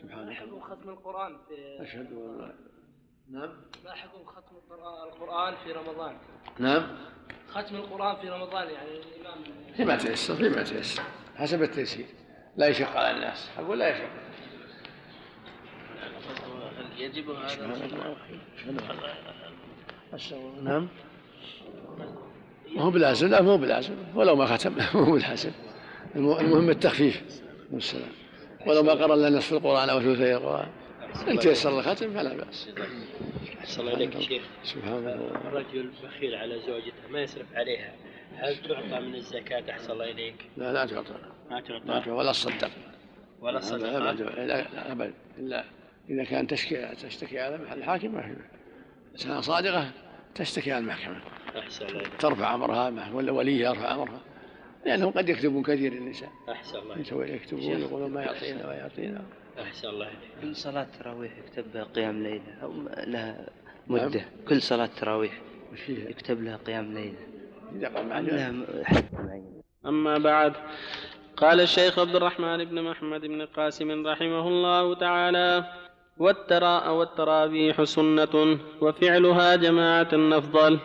سبحانك 0.00 0.42
اللهم 0.42 0.60
ختم 0.60 0.88
القرآن 0.88 1.36
في 1.48 1.82
أشهد 1.82 2.12
أن 2.12 2.38
لا. 2.38 2.54
نعم. 3.28 3.56
ما 3.84 3.92
حكم 3.92 4.24
ختم 4.24 4.56
القرآن 5.08 5.54
في 5.64 5.72
رمضان؟ 5.72 6.16
نعم. 6.58 6.96
ختم 7.48 7.76
القرآن 7.76 8.16
في 8.16 8.28
رمضان 8.28 8.70
يعني 8.70 8.90
الإمام 8.90 9.38
فيما 9.76 9.96
تيسر 9.96 10.34
فيما 10.34 10.62
تيسر 10.62 11.02
حسب 11.36 11.62
التيسير. 11.62 12.06
لا 12.56 12.68
يشق 12.68 12.96
على 12.96 13.16
الناس. 13.16 13.50
أقول 13.58 13.78
لا 13.78 13.88
يشق 13.88 14.04
هل 14.04 14.40
يجب 14.42 14.60
هذا 16.00 16.20
سبحان 16.20 16.50
الله 16.50 16.50
أشهد 16.50 16.50
أن 16.50 16.60
لا 16.60 16.68
إله 16.68 16.80
إلا 16.80 16.86
الله 16.86 16.89
أستغفر 17.06 17.84
الله. 17.84 18.16
نعم. 20.62 20.88
ما 22.76 22.82
هو 22.82 22.90
بلازم 22.90 23.28
لا 23.28 23.42
مو 23.42 23.56
بلازم 23.56 23.94
ولو 24.14 24.36
ما 24.36 24.46
ختم. 24.46 24.72
مو 24.94 25.12
بلازم 25.12 25.50
الم- 26.16 26.38
المهم 26.38 26.70
التخفيف. 26.70 27.22
والسلام. 27.72 28.08
ولو 28.66 28.82
ما 28.82 28.92
قرأ 28.92 29.14
الا 29.14 29.30
نصف 29.30 29.52
القرآن 29.52 29.88
أو 29.90 30.00
ثلثي 30.00 30.34
القرآن. 30.36 30.68
إن 31.28 31.38
تيسر 31.38 31.78
الختم 31.78 32.14
فلا 32.14 32.34
بأس. 32.36 32.68
أحسن 33.60 33.80
الله 33.80 33.94
إليك 33.94 34.14
يا 34.14 34.20
شيخ. 34.20 34.42
سبحان 34.62 34.92
الله. 34.98 35.14
الرجل 35.48 35.90
بخيل 36.04 36.34
على 36.34 36.58
زوجته 36.58 37.08
ما 37.10 37.20
يصرف 37.22 37.46
عليها. 37.54 37.94
هل 38.36 38.56
تعطى 38.56 39.00
من 39.00 39.14
الزكاة؟ 39.14 39.70
أحسن 39.70 39.92
الله 39.92 40.10
إليك؟ 40.10 40.34
لا 40.56 40.72
لا 40.72 40.86
تعطى. 40.86 41.14
ما 41.50 41.60
تعطى. 41.60 42.10
ولا 42.10 42.32
تصدق 42.32 42.70
ولا 43.40 43.58
لا 43.58 44.46
لا 44.46 44.92
أبدا. 44.92 45.14
إلا 45.38 45.64
إذا 46.10 46.24
كان 46.24 46.46
تشكي 46.46 46.88
تشتكي 47.02 47.40
على 47.40 47.58
محل 47.58 47.78
الحاكم 47.78 48.14
ما 48.14 48.22
في 48.22 48.36
إنسانة 49.12 49.40
صادقة 49.40 49.90
تشتكي 50.34 50.72
على 50.72 50.82
المحكمة. 50.82 51.20
أحسن 51.58 51.86
ترفع 52.18 52.54
أمرها 52.54 53.12
ولا 53.12 53.32
وليها 53.32 53.70
يرفع 53.70 53.94
أمرها. 53.94 54.20
لأنهم 54.86 55.10
قد 55.10 55.28
يكتبون 55.28 55.62
كثير 55.62 55.92
النساء 55.92 56.30
أحسن 56.48 56.78
الله 56.78 57.24
يكتبون 57.26 57.62
يقولون 57.62 58.10
ما 58.10 58.22
يعطينا 58.22 58.66
ما 58.66 58.74
يعطينا. 58.74 59.22
أحسن 59.60 59.88
الله 59.88 60.06
إليك. 60.06 60.30
كل 60.42 60.56
صلاة 60.56 60.86
تراويح 60.98 61.32
يكتب 61.38 61.74
لها 61.74 61.84
قيام 61.84 62.22
ليلة 62.22 62.62
أو 62.62 62.72
لها 63.06 63.48
مدة. 63.86 64.24
كل 64.48 64.62
صلاة 64.62 64.90
تراويح 65.00 65.32
وش 65.72 65.80
فيها؟ 65.80 66.08
يكتب 66.08 66.42
لها 66.42 66.56
قيام 66.56 66.94
ليلة. 66.94 67.18
إذا 67.76 67.90
أما 69.86 70.18
بعد 70.18 70.52
قال 71.36 71.60
الشيخ 71.60 71.98
عبد 71.98 72.16
الرحمن 72.16 72.64
بن 72.64 72.82
محمد 72.82 73.20
بن 73.20 73.46
قاسم 73.46 74.06
رحمه 74.06 74.48
الله 74.48 74.94
تعالى 74.94 75.72
والتراء 76.18 76.92
والتراويح 76.92 77.84
سنة 77.84 78.58
وفعلها 78.80 79.56
جماعة 79.56 80.08
أفضل 80.12 80.78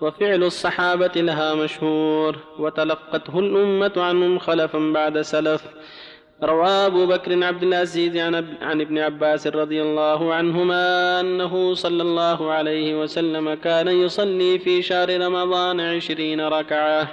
وفعل 0.00 0.42
الصحابة 0.42 1.12
لها 1.16 1.54
مشهور 1.54 2.36
وتلقته 2.58 3.38
الأمة 3.38 3.92
عنهم 3.96 4.38
خلفا 4.38 4.78
بعد 4.78 5.20
سلف. 5.20 5.64
روى 6.42 6.68
أبو 6.68 7.06
بكر 7.06 7.44
عبد 7.44 7.62
العزيز 7.62 8.16
عن, 8.16 8.34
عن 8.62 8.80
ابن 8.80 8.98
عباس 8.98 9.46
رضي 9.46 9.82
الله 9.82 10.34
عنهما 10.34 11.20
أنه 11.20 11.74
صلى 11.74 12.02
الله 12.02 12.52
عليه 12.52 13.02
وسلم 13.02 13.54
كان 13.54 13.88
يصلي 13.88 14.58
في 14.58 14.82
شهر 14.82 15.20
رمضان 15.20 15.80
عشرين 15.80 16.40
ركعة. 16.40 17.08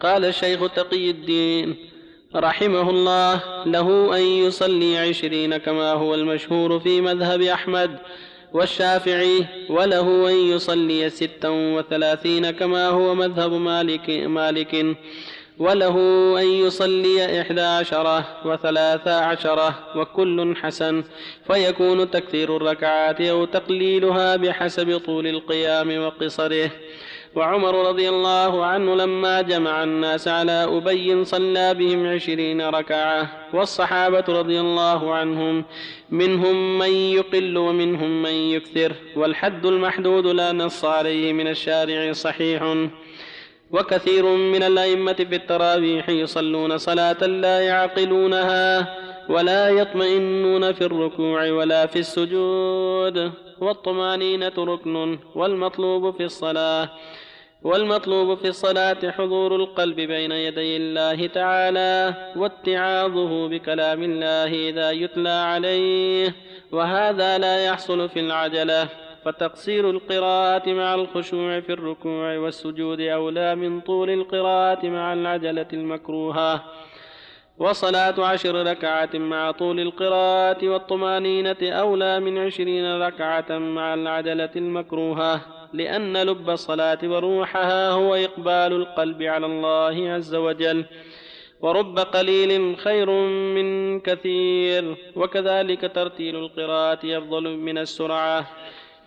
قال 0.00 0.24
الشيخ 0.24 0.72
تقي 0.72 1.10
الدين 1.10 1.91
رحمه 2.36 2.90
الله 2.90 3.40
له 3.66 4.16
أن 4.16 4.22
يصلي 4.22 4.98
عشرين 4.98 5.56
كما 5.56 5.92
هو 5.92 6.14
المشهور 6.14 6.80
في 6.80 7.00
مذهب 7.00 7.42
أحمد 7.42 7.98
والشافعي 8.52 9.46
وله 9.68 10.30
أن 10.30 10.34
يصلي 10.34 11.10
ستا 11.10 11.48
وثلاثين 11.48 12.50
كما 12.50 12.88
هو 12.88 13.14
مذهب 13.14 13.52
مالك, 13.52 14.10
مالك 14.10 14.96
وله 15.58 15.96
أن 16.40 16.46
يصلي 16.46 17.40
إحدى 17.40 17.60
عشرة 17.60 18.24
وثلاث 18.44 19.08
عشرة 19.08 19.74
وكل 19.96 20.56
حسن 20.56 21.04
فيكون 21.46 22.10
تكثير 22.10 22.56
الركعات 22.56 23.20
أو 23.20 23.44
تقليلها 23.44 24.36
بحسب 24.36 24.98
طول 24.98 25.26
القيام 25.26 25.98
وقصره. 25.98 26.70
وعمر 27.34 27.88
رضي 27.88 28.08
الله 28.08 28.64
عنه 28.64 28.94
لما 28.94 29.40
جمع 29.40 29.82
الناس 29.82 30.28
على 30.28 30.64
أبي 30.76 31.24
صلى 31.24 31.74
بهم 31.74 32.06
عشرين 32.06 32.60
ركعة 32.62 33.28
والصحابة 33.52 34.24
رضي 34.28 34.60
الله 34.60 35.14
عنهم 35.14 35.64
منهم 36.10 36.78
من 36.78 36.90
يقل 36.90 37.56
ومنهم 37.56 38.22
من 38.22 38.30
يكثر 38.30 38.92
والحد 39.16 39.66
المحدود 39.66 40.26
لا 40.26 40.52
نص 40.52 40.84
عليه 40.84 41.32
من 41.32 41.48
الشارع 41.48 42.12
صحيح. 42.12 42.62
وكثير 43.70 44.24
من 44.26 44.62
الأئمة 44.62 45.12
في 45.12 45.34
التراويح 45.34 46.08
يصلون 46.08 46.78
صلاة 46.78 47.26
لا 47.26 47.60
يعقلونها 47.60 48.96
ولا 49.28 49.68
يطمئنون 49.68 50.72
في 50.72 50.84
الركوع 50.84 51.50
ولا 51.50 51.86
في 51.86 51.98
السجود 51.98 53.32
والطمأنينة 53.60 54.52
ركن 54.58 55.18
والمطلوب 55.34 56.16
في 56.16 56.24
الصلاة. 56.24 56.90
والمطلوب 57.64 58.38
في 58.38 58.48
الصلاة 58.48 59.10
حضور 59.10 59.56
القلب 59.56 59.96
بين 59.96 60.32
يدي 60.32 60.76
الله 60.76 61.26
تعالى 61.26 62.14
واتعاظه 62.36 63.48
بكلام 63.48 64.02
الله 64.02 64.68
إذا 64.68 64.90
يتلى 64.90 65.28
عليه 65.28 66.34
وهذا 66.72 67.38
لا 67.38 67.64
يحصل 67.64 68.08
في 68.08 68.20
العجلة. 68.20 68.88
فتقصير 69.24 69.90
القراءة 69.90 70.70
مع 70.72 70.94
الخشوع 70.94 71.60
في 71.60 71.72
الركوع 71.72 72.38
والسجود 72.38 73.00
أولى 73.00 73.54
من 73.54 73.80
طول 73.80 74.10
القراءة 74.10 74.86
مع 74.86 75.12
العجلة 75.12 75.66
المكروهة. 75.72 76.64
وصلاة 77.58 78.26
عشر 78.26 78.66
ركعات 78.66 79.16
مع 79.16 79.50
طول 79.50 79.80
القراءة 79.80 80.68
والطمأنينة 80.68 81.56
أولى 81.62 82.20
من 82.20 82.38
عشرين 82.38 83.02
ركعة 83.02 83.58
مع 83.58 83.94
العجلة 83.94 84.50
المكروهة. 84.56 85.40
لأن 85.72 86.16
لب 86.22 86.50
الصلاة 86.50 86.98
وروحها 87.02 87.90
هو 87.90 88.14
إقبال 88.14 88.72
القلب 88.72 89.22
على 89.22 89.46
الله 89.46 90.10
عز 90.12 90.34
وجل. 90.34 90.84
ورب 91.60 91.98
قليل 91.98 92.76
خير 92.76 93.10
من 93.54 94.00
كثير 94.00 94.96
وكذلك 95.16 95.92
ترتيل 95.94 96.36
القراءة 96.36 97.18
أفضل 97.18 97.56
من 97.56 97.78
السرعة. 97.78 98.46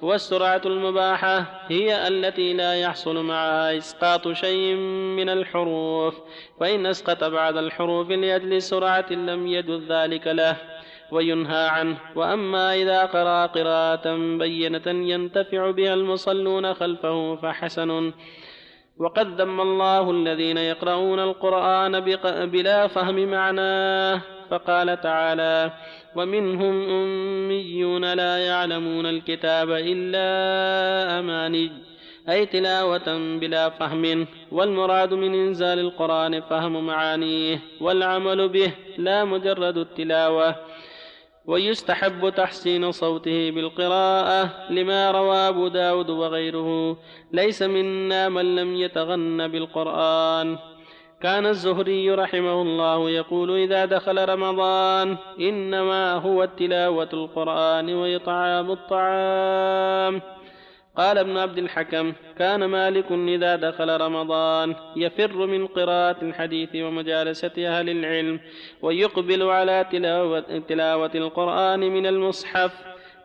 والسرعة 0.01 0.61
المباحة 0.65 1.65
هي 1.67 2.07
التي 2.07 2.53
لا 2.53 2.75
يحصل 2.75 3.23
معها 3.23 3.77
إسقاط 3.77 4.31
شيء 4.31 4.75
من 5.15 5.29
الحروف 5.29 6.15
فإن 6.59 6.85
أسقط 6.85 7.23
بعد 7.23 7.57
الحروف 7.57 8.09
لأجل 8.09 8.61
سرعة 8.61 9.05
لم 9.11 9.47
يجد 9.47 9.91
ذلك 9.91 10.27
له. 10.27 10.74
وينهى 11.11 11.67
عنه. 11.67 11.97
وأما 12.15 12.75
إذا 12.75 13.05
قرأ 13.05 13.45
قراءة 13.45 14.15
بينة 14.37 14.87
ينتفع 14.87 15.71
بها 15.71 15.93
المصلون 15.93 16.73
خلفه 16.73 17.35
فحسن. 17.35 18.11
وقد 18.99 19.41
ذم 19.41 19.61
الله 19.61 20.11
الذين 20.11 20.57
يقرؤون 20.57 21.19
القرآن 21.19 21.99
بلا 22.45 22.87
فهم 22.87 23.15
معناه. 23.31 24.21
فقال 24.49 25.01
تعالى 25.01 25.71
ومنهم 26.15 26.89
أميون 26.89 28.13
لا 28.13 28.37
يعلمون 28.37 29.05
الكتاب 29.05 29.69
إلا 29.71 30.27
أماني. 31.19 31.71
أي 32.29 32.45
تلاوة 32.45 33.37
بلا 33.39 33.69
فهم. 33.69 34.27
والمراد 34.51 35.13
من 35.13 35.33
إنزال 35.33 35.79
القرآن 35.79 36.41
فهم 36.41 36.87
معانيه. 36.87 37.59
والعمل 37.81 38.49
به 38.49 38.71
لا 38.97 39.25
مجرد 39.25 39.77
التلاوة. 39.77 40.55
ويستحب 41.47 42.29
تحسين 42.29 42.91
صوته 42.91 43.51
بالقراءة 43.51 44.49
لما 44.69 45.11
روى 45.11 45.37
أبو 45.37 45.67
داود 45.67 46.09
وغيره. 46.09 46.97
ليس 47.31 47.61
منا 47.61 48.29
من 48.29 48.55
لم 48.55 48.75
يتغن 48.75 49.47
بالقرآن. 49.47 50.57
كان 51.21 51.45
الزهري 51.45 52.11
رحمه 52.11 52.61
الله 52.61 53.09
يقول 53.09 53.51
إذا 53.51 53.85
دخل 53.85 54.29
رمضان 54.29 55.17
إنما 55.39 56.13
هو 56.13 56.43
التلاوة 56.43 57.09
القرآن 57.13 57.93
وإطعام 57.93 58.71
الطعام. 58.71 60.21
قال 60.97 61.17
ابن 61.17 61.37
عبد 61.37 61.57
الحكم 61.57 62.13
كان 62.39 62.65
مالك 62.65 63.11
إذا 63.11 63.55
دخل 63.55 64.01
رمضان 64.01 64.75
يفر 64.95 65.45
من 65.45 65.67
قراءة 65.67 66.17
الحديث 66.21 66.69
ومجالسة 66.75 67.51
أهل 67.57 67.89
العلم 67.89 68.39
ويقبل 68.81 69.43
على 69.43 69.85
تلاوة, 69.91 70.61
تلاوة 70.67 71.11
القرآن 71.15 71.79
من 71.79 72.05
المصحف. 72.05 72.71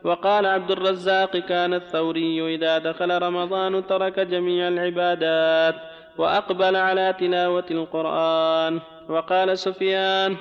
وقال 0.05 0.47
عبد 0.47 0.71
الرزاق 0.71 1.37
كان 1.37 1.75
الثوري 1.75 2.55
إذا 2.55 2.79
دخل 2.79 3.23
رمضان 3.23 3.87
ترك 3.87 4.21
جميع 4.21 4.69
العبادات 4.69 5.75
وأقبل 6.19 6.77
على 6.77 7.15
تلاوة 7.21 7.67
القرآن. 7.71 8.81
وقال 9.09 9.59
سفيان 9.59 10.37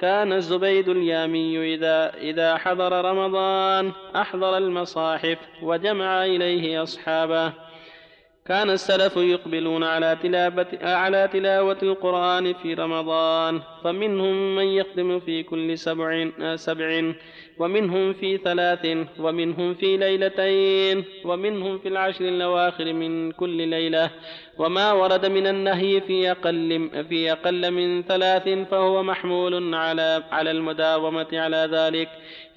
كان 0.00 0.32
الزبيد 0.32 0.88
اليامي 0.88 1.74
إذا 1.74 2.14
إذا 2.14 2.56
حضر 2.56 3.04
رمضان 3.04 3.92
أحضر 4.16 4.56
المصاحف 4.56 5.38
وجمع 5.62 6.24
إليه 6.24 6.82
أصحابه. 6.82 7.52
كان 8.46 8.70
السلف 8.70 9.16
يقبلون 9.16 9.84
على 9.84 10.18
تلاوة 10.22 10.66
على 10.82 11.28
تلاوة 11.32 11.78
القرآن 11.82 12.52
في 12.52 12.74
رمضان 12.74 13.60
فمنهم 13.84 14.56
من 14.56 14.64
يخدم 14.64 15.20
في 15.20 15.42
كل 15.42 15.78
سبع 15.78 16.30
سبع 16.56 17.12
ومنهم 17.58 18.12
في 18.12 18.36
ثلاث 18.38 18.84
ومنهم 19.18 19.74
في 19.74 19.96
ليلتين 19.96 21.04
ومنهم 21.24 21.78
في 21.78 21.88
العشر 21.88 22.24
الأواخر 22.24 22.92
من 22.92 23.32
كل 23.32 23.68
ليلة. 23.68 24.10
وما 24.58 24.92
ورد 24.92 25.26
من 25.26 25.46
النهي 25.46 26.00
في 26.00 26.30
أقل 26.30 26.90
في 27.08 27.32
أقل 27.32 27.70
من 27.70 28.02
ثلاث 28.02 28.48
فهو 28.70 29.02
محمول 29.02 29.74
على 29.74 30.22
على 30.30 30.50
المداومة 30.50 31.26
على 31.32 31.68
ذلك. 31.72 32.08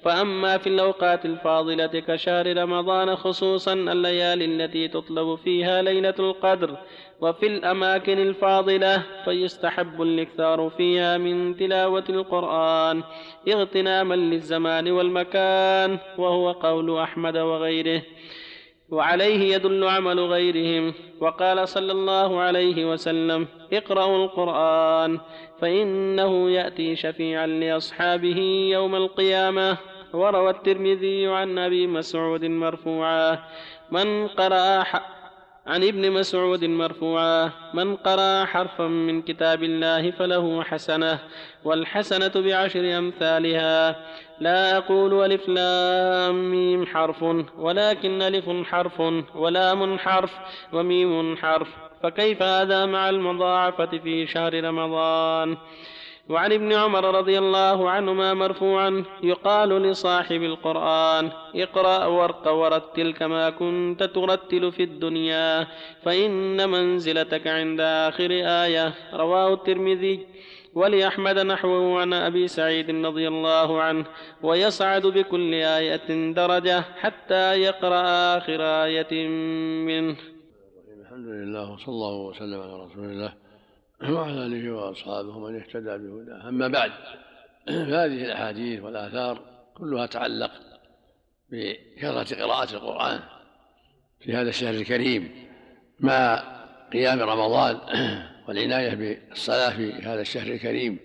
فأما 0.04 0.58
في 0.58 0.66
الأوقات 0.66 1.24
الفاضلة 1.24 1.86
كشهر 1.86 2.56
رمضان 2.56 3.16
خصوصا 3.16 3.72
الليالي 3.72 4.44
التي 4.44 4.88
تطلب 4.88 5.34
فيها 5.34 5.82
ليلة 5.82 6.14
القدر 6.18 6.76
وفي 7.20 7.46
الأماكن 7.46 8.18
الفاضلة 8.18 9.02
فيستحب 9.24 10.02
الإكثار 10.02 10.70
فيها 10.76 11.18
من 11.18 11.56
تلاوة 11.56 12.04
القرآن 12.08 13.02
اغتناما 13.48 14.14
للزمان 14.14 14.90
والمكان 14.90 15.98
وهو 16.18 16.52
قول 16.52 16.98
أحمد 16.98 17.36
وغيره. 17.36 18.02
وعليه 18.90 19.54
يدل 19.54 19.84
عمل 19.84 20.20
غيرهم. 20.20 20.94
وقال 21.20 21.68
صلى 21.68 21.92
الله 21.92 22.40
عليه 22.40 22.92
وسلم 22.92 23.46
اقرأوا 23.72 24.24
القرآن 24.24 25.20
فإنه 25.60 26.50
يأتي 26.50 26.96
شفيعا 26.96 27.46
لأصحابه 27.46 28.68
يوم 28.72 28.94
القيامة. 28.94 29.91
وروى 30.12 30.50
الترمذي 30.50 31.26
عن 31.26 31.58
أبي 31.58 31.86
مسعود 31.86 32.44
مرفوعا. 32.44 33.38
من 33.90 34.28
قرأ 34.28 34.84
عن 35.66 35.84
ابن 35.84 36.10
مسعود 36.10 36.64
مرفوعا. 36.64 37.50
من 37.74 37.96
قرأ 37.96 38.44
حرفا 38.44 38.86
من 38.86 39.22
كتاب 39.22 39.62
الله 39.62 40.10
فله 40.10 40.62
حسنة 40.62 41.18
والحسنة 41.64 42.32
بعشر 42.34 42.98
أمثالها. 42.98 43.96
لا 44.40 44.76
أقول 44.76 45.24
ألف 45.24 45.48
لام 45.48 46.50
ميم 46.50 46.86
حرف 46.86 47.22
ولكن 47.58 48.22
ألف 48.22 48.50
حرف 48.64 49.00
ولام 49.34 49.98
حرف 49.98 50.32
وميم 50.72 51.36
حرف. 51.36 51.68
فكيف 52.02 52.42
هذا 52.42 52.86
مع 52.86 53.08
المضاعفة 53.08 53.86
في 53.86 54.26
شهر 54.26 54.64
رمضان؟ 54.64 55.56
وعن 56.32 56.52
ابن 56.52 56.72
عمر 56.72 57.04
رضي 57.18 57.38
الله 57.38 57.90
عنهما 57.90 58.34
مرفوعا 58.34 59.04
يقال 59.22 59.68
لصاحب 59.68 60.42
القرآن 60.42 61.30
اقرأ 61.54 62.06
وارق 62.06 62.48
ورتل 62.52 63.12
كما 63.12 63.50
كنت 63.50 64.02
ترتل 64.02 64.72
في 64.72 64.82
الدنيا 64.82 65.66
فإن 66.02 66.70
منزلتك 66.70 67.46
عند 67.46 67.80
آخر 67.80 68.30
آية 68.64 68.94
رواه 69.12 69.54
الترمذي 69.54 70.26
ولأحمد 70.74 71.38
نحوه 71.38 72.00
عن 72.00 72.12
أبي 72.12 72.48
سعيد 72.48 73.06
رضي 73.06 73.28
الله 73.28 73.82
عنه 73.82 74.04
ويصعد 74.42 75.06
بكل 75.06 75.54
آية 75.54 76.32
درجة 76.32 76.80
حتى 76.80 77.60
يقرأ 77.60 78.02
آخر 78.38 78.60
آية 78.84 79.28
منه. 79.88 80.16
الحمد 81.00 81.26
لله 81.26 81.72
وصلى 81.72 81.94
الله 81.94 82.16
وسلم 82.16 82.60
على 82.60 82.74
رسول 82.84 83.04
الله. 83.04 83.32
وعلى 84.10 84.46
آله 84.46 84.72
وأصحابه 84.72 85.38
من 85.38 85.56
اهتدى 85.56 85.98
بهداه. 85.98 86.48
أما 86.48 86.68
بعد 86.68 86.92
فهذه 87.66 88.24
الأحاديث 88.24 88.80
والآثار 88.80 89.42
كلها 89.74 90.06
تعلق 90.06 90.50
بكثرة 91.50 92.42
قراءة 92.42 92.74
القرآن 92.74 93.20
في 94.20 94.34
هذا 94.34 94.48
الشهر 94.48 94.74
الكريم 94.74 95.30
مع 96.00 96.42
قيام 96.92 97.20
رمضان 97.20 97.78
والعناية 98.48 98.94
بالصلاة 98.94 99.70
في 99.70 99.92
هذا 99.92 100.20
الشهر 100.20 100.46
الكريم. 100.52 100.98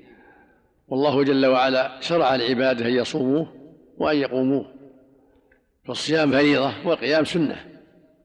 والله 0.87 1.23
جل 1.23 1.45
وعلا 1.45 2.01
شرع 2.01 2.35
لعباده 2.35 2.85
أن 2.85 2.93
يصوموه 2.93 3.53
وأن 3.97 4.17
يقوموه. 4.17 4.73
فالصيام 5.85 6.31
فريضة 6.31 6.87
والقيام 6.87 7.25
سنة 7.25 7.65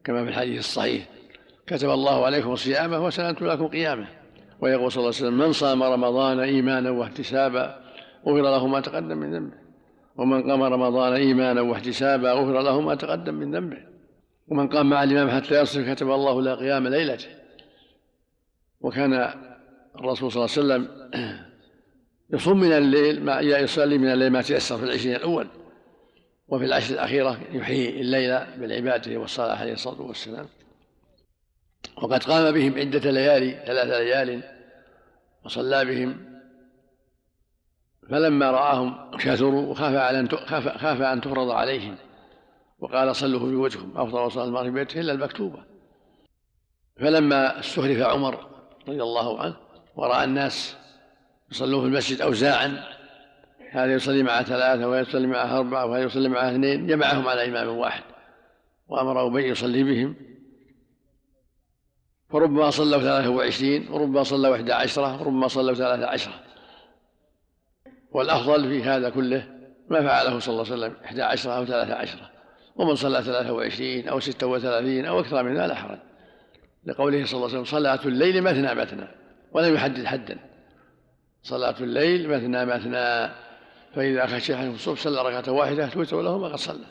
كما 0.05 0.25
في 0.25 0.31
الحديث 0.31 0.59
الصحيح 0.59 1.09
كتب 1.67 1.91
الله 1.91 2.25
عليكم 2.27 2.53
الصيام 2.53 2.93
وسننت 2.93 3.43
لكم 3.43 3.69
قيامه. 3.69 4.22
ويقول 4.63 4.93
صلى 4.93 5.01
الله 5.01 5.15
عليه 5.17 5.27
وسلم 5.27 5.39
من 5.39 5.53
صام 5.53 5.83
رمضان 5.83 6.41
إيمانا 6.41 6.91
واحتسابا 6.91 7.81
غفر 8.27 8.43
له 8.43 8.67
ما 8.67 8.81
تقدم 8.81 9.19
من 9.19 9.35
ذنبه. 9.35 9.57
ومن 10.17 10.51
قام 10.51 10.63
رمضان 10.63 11.13
إيمانا 11.13 11.61
واحتسابا 11.61 12.33
غفر 12.33 12.63
له 12.63 12.81
ما 12.81 12.95
تقدم 12.95 13.35
من 13.35 13.55
ذنبه. 13.55 13.79
ومن 14.49 14.69
قام 14.69 14.91
مع 14.91 15.03
الإمام 15.03 15.31
حتى 15.31 15.61
يصل 15.61 15.95
كتب 15.95 16.11
الله 16.11 16.43
له 16.43 16.55
قيام 16.55 16.89
ليلته. 16.89 17.29
وكان 18.81 19.13
الرسول 19.99 20.33
صلى 20.33 20.45
الله 20.45 20.75
عليه 20.75 20.85
وسلم 20.85 20.89
يصوم 22.35 22.61
من 22.61 22.73
الليل 22.73 23.25
ما 23.25 23.41
يصلي 23.41 23.99
من 23.99 24.13
الليل 24.13 24.31
ما 24.31 24.43
تيسر 24.43 24.79
في 24.79 24.85
العشرين 24.85 25.17
الأول. 25.17 25.47
وفي 26.49 26.65
العشر 26.65 26.95
الأخيرة 26.95 27.41
يحيي 27.53 28.01
الليل 28.01 28.39
بالعبادة 28.61 29.17
والصلاة 29.17 29.57
عليه 29.57 29.73
الصلاة 29.73 30.03
والسلام. 30.03 30.47
وقد 31.97 32.25
قام 32.25 32.55
بهم 32.55 32.79
عدة 32.79 33.11
ليالي 33.11 33.65
ثلاث 33.67 33.89
ليال 33.89 34.43
وصلى 35.45 35.85
بهم. 35.85 36.33
فلما 38.11 38.51
رآهم 38.51 39.11
كثروا 39.17 39.67
وخاف 39.67 39.95
على 39.95 40.21
أن 40.21 40.29
خاف, 40.29 40.69
خاف 40.69 41.01
أن 41.01 41.21
تفرض 41.21 41.51
عليهم. 41.51 41.97
وقال 42.79 43.17
صلوا 43.17 43.41
في 43.41 43.55
وجهكم 43.55 43.93
أفضل 43.97 44.33
صلاة 44.33 44.63
في 44.63 44.71
بيته 44.71 45.01
إلا 45.01 45.13
المكتوبة. 45.13 45.65
فلما 47.01 47.61
استخلف 47.61 48.03
عمر 48.03 48.47
رضي 48.89 49.03
الله 49.03 49.41
عنه 49.41 49.57
ورأى 49.97 50.25
الناس 50.25 50.77
يصلون 51.51 51.81
في 51.81 51.87
المسجد 51.87 52.21
أوزاعا. 52.21 52.85
هذا 53.71 53.93
يصلي 53.93 54.23
مع 54.23 54.43
ثلاثة 54.43 54.89
وهذا 54.89 55.09
يصلي 55.09 55.27
مع 55.27 55.59
أربعة 55.59 55.87
وهذا 55.87 56.05
يصلي 56.05 56.29
مع 56.29 56.51
اثنين. 56.51 56.87
جمعهم 56.87 57.29
على 57.29 57.49
إمام 57.49 57.69
واحد. 57.69 58.03
وأمر 58.89 59.27
أبي 59.27 59.49
يصلي 59.49 59.83
بهم. 59.83 60.17
فربما 62.33 62.71
صلوا 62.71 63.01
ثلاثة 63.01 63.31
وعشرين 63.31 63.89
وربما 63.91 64.23
صلوا 64.23 64.57
إحدى 64.57 64.73
عشرة 64.73 65.23
وربما 65.23 65.49
صلوا 65.49 65.75
ثلاثة 65.75 66.07
عشرة. 66.07 66.35
والأفضل 68.13 68.69
في 68.69 68.83
هذا 68.83 69.11
كله 69.11 69.49
ما 69.89 70.03
فعله 70.03 70.39
صلى 70.39 70.53
الله 70.53 70.73
عليه 70.73 70.75
وسلم 70.75 70.97
إحدى 71.05 71.23
عشرة 71.23 71.53
أو 71.53 71.65
ثلاثة 71.65 71.95
عشرة. 71.95 72.31
ومن 72.77 72.95
صلى 72.95 73.23
ثلاثة 73.23 73.53
وعشرين 73.53 74.09
أو 74.09 74.21
ستة 74.21 74.47
وثلاثين 74.47 75.07
أو 75.07 75.21
أكثر 75.21 75.43
من 75.43 75.57
ذلك 75.57 75.69
لا 75.69 75.75
حرج. 75.75 75.99
لقوله 76.85 77.25
صلى 77.25 77.37
الله 77.37 77.49
عليه 77.49 77.61
وسلم 77.61 77.65
صلاة 77.65 78.01
الليل 78.05 78.43
مثنى 78.43 78.75
مثنى 78.75 79.09
ولم 79.53 79.75
يحدد 79.75 80.05
حدا. 80.05 80.39
صلاة 81.43 81.75
الليل 81.81 82.29
مثنى 82.29 82.65
مثنى 82.65 83.33
فإذا 83.95 84.27
خشي 84.27 84.55
أحدهم 84.55 84.75
الصبح 84.75 85.01
صلى 85.01 85.23
ركعة 85.23 85.53
واحدة 85.53 85.87
توتر 85.87 86.23
له 86.23 86.39
ما 86.39 86.49
قد 86.49 86.57
صلى. 86.57 86.87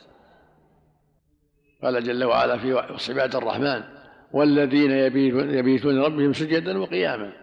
قال 1.84 2.04
جل 2.04 2.24
وعلا 2.24 2.58
في 2.58 2.74
وصف 2.74 3.10
عباد 3.10 3.36
الرحمن 3.36 4.01
والذين 4.34 4.92
يبيتون 4.92 5.96
لربهم 5.96 6.34
سجدا 6.34 6.78
وقياما. 6.80 7.34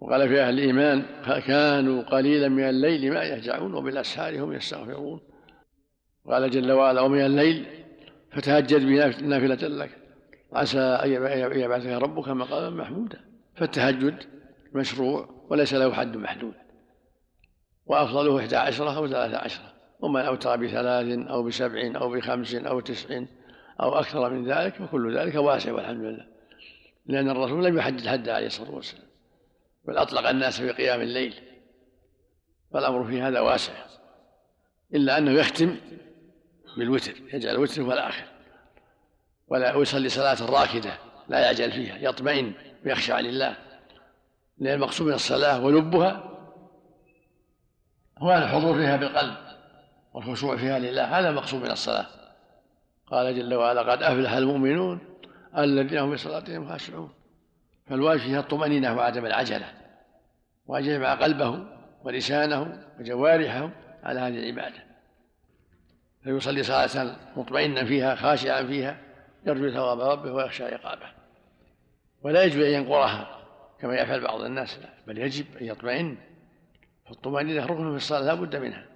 وقال 0.00 0.28
في 0.28 0.40
أهل 0.40 0.54
الإيمان 0.54 1.02
كانوا 1.46 2.02
قليلا 2.02 2.48
من 2.48 2.62
الليل 2.62 3.12
ما 3.12 3.22
يهجعون 3.22 3.74
وبالأسحار 3.74 4.44
هم 4.44 4.52
يستغفرون. 4.52 5.20
قال 6.26 6.50
جل 6.50 6.72
وعلا 6.72 7.00
ومن 7.00 7.20
الليل 7.20 7.66
فتهجد 8.32 8.86
بنافلة 9.22 9.68
لك. 9.68 9.90
عسى 10.52 10.78
أن 10.78 11.10
يبعثك 11.60 11.86
ربك 11.86 12.28
مقاما 12.28 12.70
محمودا. 12.70 13.20
فالتهجد 13.54 14.22
مشروع 14.74 15.28
وليس 15.50 15.74
له 15.74 15.92
حد 15.92 16.16
محدود. 16.16 16.54
وأفضله 17.86 18.40
إحدى 18.40 18.56
عشرة 18.56 18.96
أو 18.96 19.08
ثلاثة 19.08 19.38
عشرة 19.38 19.72
ومن 20.00 20.20
أوتر 20.20 20.56
بثلاث 20.56 21.28
أو 21.28 21.42
بسبع 21.42 21.92
أو 21.96 22.10
بخمس 22.10 22.54
أو 22.54 22.80
تسع 22.80 23.22
أو 23.80 23.98
أكثر 23.98 24.30
من 24.30 24.52
ذلك 24.52 24.74
فكل 24.74 25.18
ذلك 25.18 25.34
واسع 25.34 25.72
والحمد 25.72 26.04
لله. 26.04 26.26
لأن 27.06 27.30
الرسول 27.30 27.64
لم 27.64 27.78
يحدد 27.78 28.08
حد 28.08 28.28
عليه 28.28 28.46
الصلاة 28.46 28.70
والسلام 28.70 29.06
بل 29.84 29.98
أطلق 29.98 30.28
الناس 30.28 30.60
في 30.60 30.70
قيام 30.70 31.00
الليل. 31.00 31.34
فالأمر 32.72 33.04
في 33.04 33.22
هذا 33.22 33.40
واسع 33.40 33.72
إلا 34.94 35.18
أنه 35.18 35.30
يختم 35.30 35.76
بالوتر 36.76 37.12
يجعل 37.32 37.54
الوتر 37.54 37.82
هو 37.82 37.92
الآخر. 37.92 38.24
ولا 39.48 39.76
يصلي 39.76 40.08
صلاة 40.08 40.50
راكدة 40.50 40.98
لا 41.28 41.38
يعجل 41.38 41.72
فيها 41.72 41.96
يطمئن 41.96 42.52
ويخشع 42.84 43.20
لله. 43.20 43.56
لأن 44.58 44.74
المقصود 44.74 45.06
من 45.06 45.12
الصلاة 45.12 45.64
ولبها 45.64 46.30
هو 48.18 48.32
الحضور 48.32 48.74
فيها 48.74 48.96
بالقلب 48.96 49.36
والخشوع 50.14 50.56
فيها 50.56 50.78
لله. 50.78 51.18
هذا 51.18 51.28
المقصود 51.28 51.62
من 51.62 51.70
الصلاة. 51.70 52.06
قال 53.06 53.36
جل 53.36 53.54
وعلا 53.54 53.92
قد 53.92 54.02
أفلح 54.02 54.32
المؤمنون 54.32 55.00
الذين 55.58 55.98
هم 55.98 56.10
في 56.10 56.16
صلاتهم 56.16 56.68
خاشعون. 56.68 57.12
فالواجب 57.86 58.20
فيها 58.20 58.40
الطمأنينة 58.40 58.96
وعدم 58.96 59.26
العجلة 59.26 59.72
وأن 60.66 60.84
يجمع 60.84 61.14
قلبه 61.14 61.66
ولسانه 62.04 62.86
وجوارحه 63.00 63.70
على 64.02 64.20
هذه 64.20 64.38
العبادة. 64.38 64.86
فيصلي 66.24 66.62
صلاة 66.62 67.16
مطمئنا 67.36 67.84
فيها 67.84 68.14
خاشعا 68.14 68.62
فيها 68.62 68.98
يرجو 69.46 69.70
ثواب 69.70 70.00
ربه 70.00 70.32
ويخشى 70.32 70.64
عقابه. 70.64 71.06
ولا 72.22 72.44
يجب 72.44 72.60
أن 72.60 72.70
ينقرها 72.70 73.40
كما 73.80 73.96
يفعل 73.96 74.20
بعض 74.20 74.40
الناس 74.40 74.78
بل 75.06 75.18
يجب 75.18 75.56
أن 75.60 75.66
يطمئن. 75.66 76.16
فالطمأنينة 77.08 77.66
ركن 77.66 77.90
في 77.90 77.96
الصلاة 77.96 78.20
لا 78.20 78.34
بد 78.34 78.56
منها. 78.56 78.86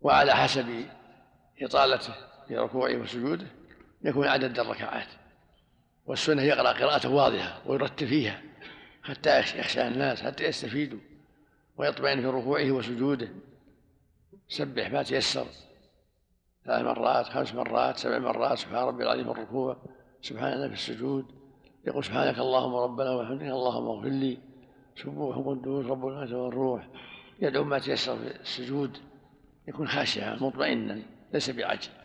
وعلى 0.00 0.32
حسب 0.32 0.84
إطالته 1.62 2.14
في 2.50 2.56
ركوعه 2.56 2.96
وسجوده 2.96 3.46
يكون 4.04 4.26
عدد 4.26 4.58
الركعات. 4.58 5.06
والسنة 6.06 6.42
يقرأ 6.42 6.72
قراءة 6.72 7.08
واضحة 7.08 7.60
ويرتب 7.66 8.06
فيها 8.06 8.42
حتى 9.02 9.38
يخشى 9.38 9.88
الناس 9.88 10.22
حتى 10.22 10.44
يستفيدوا 10.44 10.98
ويطمئن 11.76 12.20
في 12.20 12.26
ركوعه 12.26 12.70
وسجوده. 12.70 13.28
سبح 14.48 14.90
ما 14.90 15.02
تيسر. 15.02 15.46
ثلاث 16.64 16.84
مرات 16.84 17.26
خمس 17.26 17.54
مرات 17.54 17.96
سبع 17.96 18.18
مرات 18.18 18.58
سبحان 18.58 18.84
ربي 18.84 19.02
العظيم 19.02 19.24
في 19.24 19.30
الركوع 19.30 19.76
سبحان 20.22 20.52
الله 20.52 20.68
في 20.68 20.74
السجود. 20.74 21.24
يقول 21.86 22.04
سبحانك 22.04 22.38
اللهم 22.38 22.74
ربنا 22.74 23.10
وبحمدك 23.10 23.42
اللهم 23.42 23.88
اغفر 23.88 24.08
لي. 24.08 24.38
سبوح 24.96 25.36
قدوس 25.36 25.86
رب 25.86 26.06
العزة 26.06 26.36
والروح. 26.36 26.88
يدعو 27.40 27.64
ما 27.64 27.78
تيسر 27.78 28.16
في 28.16 28.40
السجود. 28.40 28.98
يكون 29.68 29.88
خاشعا 29.88 30.34
مطمئنا 30.34 31.02
ليس 31.32 31.50
بعجل. 31.50 31.99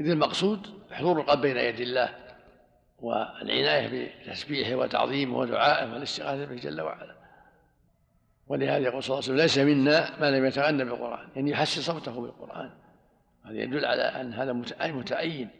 إذ 0.00 0.10
المقصود 0.10 0.66
حضور 0.92 1.20
القلب 1.20 1.40
بين 1.40 1.56
يدي 1.56 1.82
الله 1.82 2.14
والعناية 2.98 4.12
بتسبيحه 4.26 4.74
وتعظيمه 4.74 5.36
ودعائه 5.36 5.92
والاستغاثة 5.92 6.44
به 6.44 6.54
جل 6.54 6.80
وعلا. 6.80 7.14
ولهذا 8.46 8.78
يقول 8.84 9.02
صلى 9.02 9.18
الله 9.18 9.30
عليه 9.30 9.44
وسلم 9.44 9.64
ليس 9.64 9.76
منا 9.76 10.20
ما 10.20 10.30
لم 10.30 10.44
يتغنى 10.46 10.84
بالقرآن. 10.84 11.28
يعني 11.36 11.50
يحسن 11.50 11.82
صوته 11.82 12.20
بالقرآن. 12.20 12.70
هذا 13.44 13.58
يدل 13.62 13.84
على 13.84 14.02
أن 14.02 14.32
هذا 14.32 14.52
متأين 14.92 15.50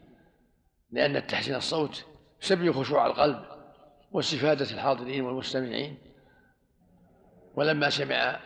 لأن 0.90 1.26
تحسين 1.26 1.54
الصوت 1.54 2.04
يسبب 2.42 2.72
خشوع 2.72 3.06
القلب 3.06 3.44
واستفادة 4.12 4.70
الحاضرين 4.70 5.24
والمستمعين. 5.24 5.98
ولما 7.54 7.90
سمع 7.90 8.40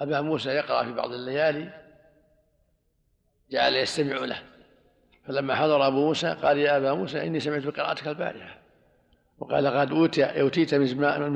أبا 0.00 0.20
موسى 0.20 0.48
يقرأ 0.48 0.84
في 0.84 0.92
بعض 0.92 1.12
الليالي 1.12 1.87
جعل 3.50 3.76
يستمع 3.76 4.16
له. 4.16 4.42
فلما 5.26 5.54
حضر 5.54 5.86
أبو 5.86 6.06
موسى 6.06 6.36
قال 6.42 6.58
يا 6.58 6.76
أبا 6.76 6.92
موسى 6.92 7.26
إني 7.26 7.40
سمعت 7.40 7.66
قراءتك 7.66 8.08
البارحة 8.08 8.58
وقال 9.38 9.66
قد 9.66 9.90
أوتي 9.90 10.40
أوتيت 10.40 10.74
مزمارا 10.74 11.28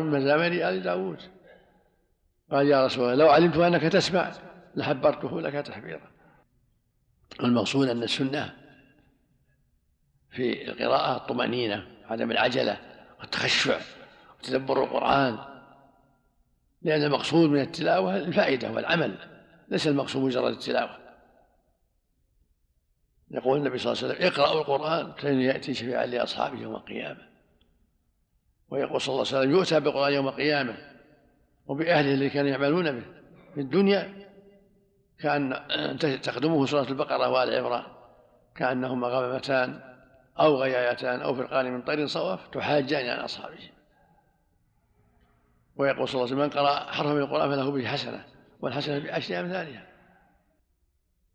من 0.00 0.10
مزامير 0.10 0.68
آل 0.68 0.82
داوود 0.82 1.18
قال 2.50 2.66
يا 2.66 2.86
رسول 2.86 3.04
الله 3.04 3.14
لو 3.14 3.30
علمت 3.30 3.56
أنك 3.56 3.82
تسمع 3.82 4.32
لحبرته 4.74 5.40
لك 5.40 5.52
تحبيرا. 5.52 6.10
المقصود 7.42 7.88
أن 7.88 8.02
السنة 8.02 8.56
في 10.30 10.70
القراءة 10.70 11.16
الطمأنينة 11.16 11.86
عدم 12.04 12.30
العجلة 12.30 12.76
والتخشع 13.20 13.80
وتدبر 14.40 14.84
القرآن. 14.84 15.38
لأن 16.82 17.02
المقصود 17.02 17.50
من 17.50 17.60
التلاوة 17.60 18.16
الفائدة 18.16 18.70
والعمل. 18.70 19.14
ليس 19.68 19.88
المقصود 19.88 20.22
مجرد 20.22 20.52
التلاوة. 20.52 20.99
يقول 23.30 23.58
النبي 23.58 23.78
صلى 23.78 23.92
الله 23.92 24.04
عليه 24.04 24.14
وسلم 24.14 24.26
اقرأوا 24.26 24.60
القرآن 24.60 25.12
فإن 25.12 25.40
يأتي 25.40 25.74
شفيعا 25.74 26.06
لأصحابه 26.06 26.60
يوم 26.60 26.76
القيامة. 26.76 27.30
ويقول 28.70 29.00
صلى 29.00 29.12
الله 29.12 29.26
عليه 29.26 29.38
وسلم 29.38 29.50
يؤتى 29.50 29.80
بالقرآن 29.80 30.12
يوم 30.12 30.28
القيامة 30.28 30.76
وبأهله 31.66 32.14
الذي 32.14 32.30
كانوا 32.30 32.50
يعملون 32.50 32.92
به 32.92 33.04
في 33.54 33.60
الدنيا 33.60 34.28
كأن 35.18 35.56
تخدمه 36.22 36.66
سورة 36.66 36.88
البقرة 36.88 37.28
وآل 37.28 37.54
عمران 37.54 37.84
كأنهما 38.56 39.08
غمامتان 39.08 39.80
أو 40.40 40.56
غيايتان 40.56 41.20
أو 41.20 41.34
فرقان 41.34 41.72
من 41.72 41.82
طير 41.82 42.06
صواف 42.06 42.48
تحاجان 42.48 43.08
عن 43.08 43.18
أصحابه. 43.18 43.70
ويقول 45.76 46.08
صلى 46.08 46.14
الله 46.14 46.34
عليه 46.34 46.36
وسلم 46.36 46.38
من 46.38 46.50
قرأ 46.50 46.92
حرفا 46.92 47.12
من 47.12 47.20
القرآن 47.20 47.50
فله 47.50 47.70
به 47.70 47.86
حسنة 47.86 48.24
والحسنة 48.60 48.98
بعشر 48.98 49.40
أمثالها 49.40 49.89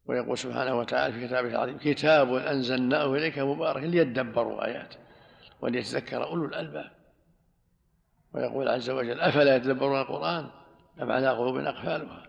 ويقول 0.08 0.38
سبحانه 0.38 0.80
وتعالى 0.80 1.14
في 1.14 1.28
كتابه 1.28 1.50
العظيم 1.50 1.78
كتاب 1.78 2.34
أنزلناه 2.34 3.14
إليك 3.14 3.40
مبارك 3.40 3.84
ليدبروا 3.84 4.66
آياته 4.66 4.98
وليتذكر 5.62 6.24
أولو 6.24 6.46
الألباب. 6.46 6.92
ويقول 8.34 8.70
عز 8.70 8.90
وجل 8.90 9.22
أفلا 9.22 9.56
يتدبرون 9.56 10.02
القرآن؟ 10.02 10.50
أم 11.02 11.12
على 11.12 11.30
قلوب 11.30 11.58
أقفالها؟ 11.58 12.26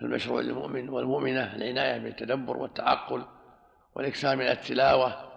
فالمشروع 0.00 0.40
للمؤمن 0.40 0.88
والمؤمنة 0.88 1.56
العناية 1.56 1.98
بالتدبر 1.98 2.56
والتعقل 2.56 3.24
والإكثار 3.94 4.36
من 4.36 4.46
التلاوة 4.46 5.30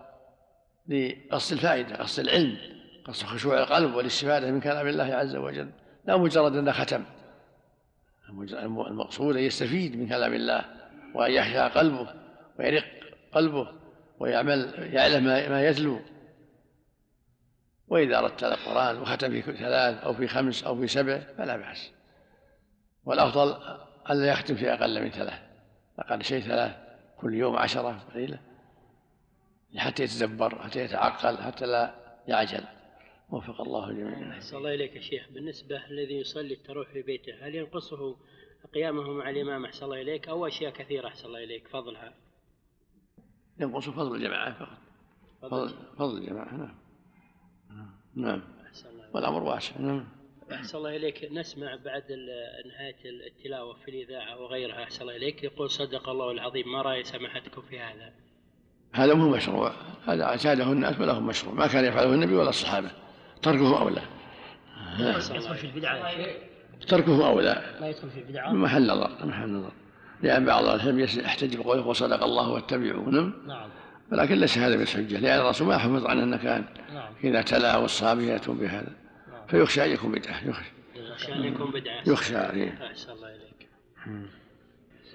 لقصد 0.87 1.53
الفائدة 1.53 1.95
قصد 1.95 2.19
العلم 2.19 2.57
قصد 3.05 3.25
خشوع 3.25 3.59
القلب 3.59 3.95
والاستفادة 3.95 4.51
من 4.51 4.59
كلام 4.59 4.87
الله 4.87 5.15
عز 5.15 5.35
وجل. 5.35 5.69
لا 6.05 6.17
مجرد 6.17 6.55
أنه 6.55 6.71
ختم 6.71 7.03
المقصود 8.29 9.37
أن 9.37 9.43
يستفيد 9.43 9.97
من 9.97 10.07
كلام 10.07 10.33
الله 10.33 10.82
وأن 11.13 11.31
يخشى 11.31 11.59
قلبه 11.59 12.13
ويرق 12.59 12.85
قلبه 13.31 13.67
ويعمل 14.19 14.89
يعلم 14.93 15.23
ما 15.23 15.67
يتلو. 15.67 15.99
وإذا 17.87 18.19
أردت 18.19 18.43
القرآن 18.43 19.01
وختم 19.01 19.41
في 19.41 19.53
ثلاث 19.53 20.03
أو 20.03 20.13
في 20.13 20.27
خمس 20.27 20.63
أو 20.63 20.75
في 20.75 20.87
سبع 20.87 21.17
فلا 21.37 21.57
بأس. 21.57 21.91
والأفضل 23.05 23.55
ألا 24.09 24.31
يختم 24.31 24.55
في 24.55 24.73
أقل 24.73 25.03
من 25.03 25.09
ثلاث. 25.09 25.39
أقل 25.99 26.23
شيء 26.23 26.41
ثلاث 26.41 26.75
كل 27.17 27.33
يوم 27.33 27.55
عشرة 27.55 27.99
قليلة 28.13 28.39
حتى 29.77 30.03
يتدبر 30.03 30.63
حتى 30.63 30.79
يتعقل 30.79 31.37
حتى 31.37 31.65
لا 31.65 31.95
يعجل. 32.27 32.63
وفق 33.29 33.61
الله 33.61 33.89
الجميع 33.89 34.31
أحسن 34.31 34.57
الله 34.57 34.73
إليك 34.73 34.95
يا 34.95 35.01
شيخ. 35.01 35.29
بالنسبة 35.29 35.85
الذي 35.85 36.13
يصلي 36.13 36.53
التراويح 36.53 36.89
في 36.89 37.01
بيته 37.01 37.47
هل 37.47 37.55
ينقصه 37.55 38.15
قيامه 38.73 39.13
مع 39.13 39.29
الإمام 39.29 39.65
أحسن 39.65 39.85
الله 39.85 40.01
إليك 40.01 40.27
أو 40.27 40.47
أشياء 40.47 40.71
كثيرة 40.71 41.07
أحسن 41.07 41.27
الله 41.27 41.43
إليك. 41.43 41.67
فضلها. 41.67 42.13
ينقص 43.59 43.89
فضل 43.89 44.15
الجماعة 44.15 44.53
فقط. 44.53 44.77
فضل, 45.41 45.73
فضل 45.97 46.17
الجماعة. 46.17 46.53
نعم. 46.53 46.75
نعم. 48.15 48.41
أحسن 48.67 48.89
الله 48.89 49.03
إليك. 49.03 49.15
والأمر 49.15 49.43
واسع 49.43 49.77
نعم. 49.79 50.07
أحسن 50.51 50.77
الله 50.77 50.95
إليك. 50.95 51.31
نسمع 51.31 51.75
بعد 51.75 52.11
نهاية 52.65 53.27
التلاوة 53.27 53.73
في 53.73 53.91
الإذاعة 53.91 54.41
وغيرها. 54.41 54.83
أحسن 54.83 55.01
الله 55.01 55.15
إليك. 55.15 55.43
يقول 55.43 55.69
صدق 55.69 56.09
الله 56.09 56.31
العظيم. 56.31 56.71
ما 56.71 56.81
رأي 56.81 57.03
سماحتكم 57.03 57.61
في 57.61 57.79
هذا؟ 57.79 58.13
هذا 58.93 59.13
مو 59.13 59.29
مشروع. 59.29 59.73
هذا 60.07 60.23
اعتاده 60.23 60.63
الناس 60.63 60.99
وله 60.99 61.19
مشروع؟ 61.19 61.53
ما 61.53 61.67
كان 61.67 61.85
يفعله 61.85 62.13
النبي 62.13 62.35
ولا 62.35 62.49
الصحابة. 62.49 62.91
تركه 63.41 63.81
أولى 63.81 64.01
أحسن 65.11 65.35
الله 65.35 65.53
في 65.53 65.63
إليك. 65.63 65.75
البدعة 65.75 66.13
تركه 66.87 67.27
أولى 67.27 67.61
ما 67.81 67.89
يدخل 67.89 68.09
في 68.09 68.19
البدعة 68.19 68.51
محل 68.51 68.87
نظر 68.87 69.25
محل 69.25 69.49
نظر. 69.49 69.71
لأن 70.23 70.45
بعض 70.45 70.65
العلم 70.65 70.99
يحتج 70.99 71.57
بقوله 71.57 71.87
وصدق 71.87 72.23
الله 72.23 72.49
واتبعوا 72.49 73.11
نعم. 73.11 73.33
نعم. 73.47 73.69
ولكن 74.11 74.35
ليس 74.35 74.57
هذا 74.57 74.75
بالحجة 74.75 75.19
لأن 75.19 75.39
الرسول 75.41 75.67
ما 75.67 75.77
حفظ 75.77 76.05
كان 76.37 76.65
نعم. 76.93 77.13
إذا 77.23 77.41
تلا 77.41 77.77
والصحابة 77.77 78.21
يأتون 78.21 78.57
بهذا. 78.57 78.91
نعم. 79.31 79.47
فيخشى 79.47 79.85
أن 79.85 79.91
يكون 79.91 80.11
بدعة 80.11 80.47
يخشى. 80.47 80.71
يخشى 80.95 81.33
أن 81.33 81.43
يكون 81.43 81.71
بدعة. 81.71 82.01
يخشى 82.07 82.37
عليه 82.37 82.79
أحسن 82.91 83.11
الله 83.11 83.27
إليك. 83.27 83.69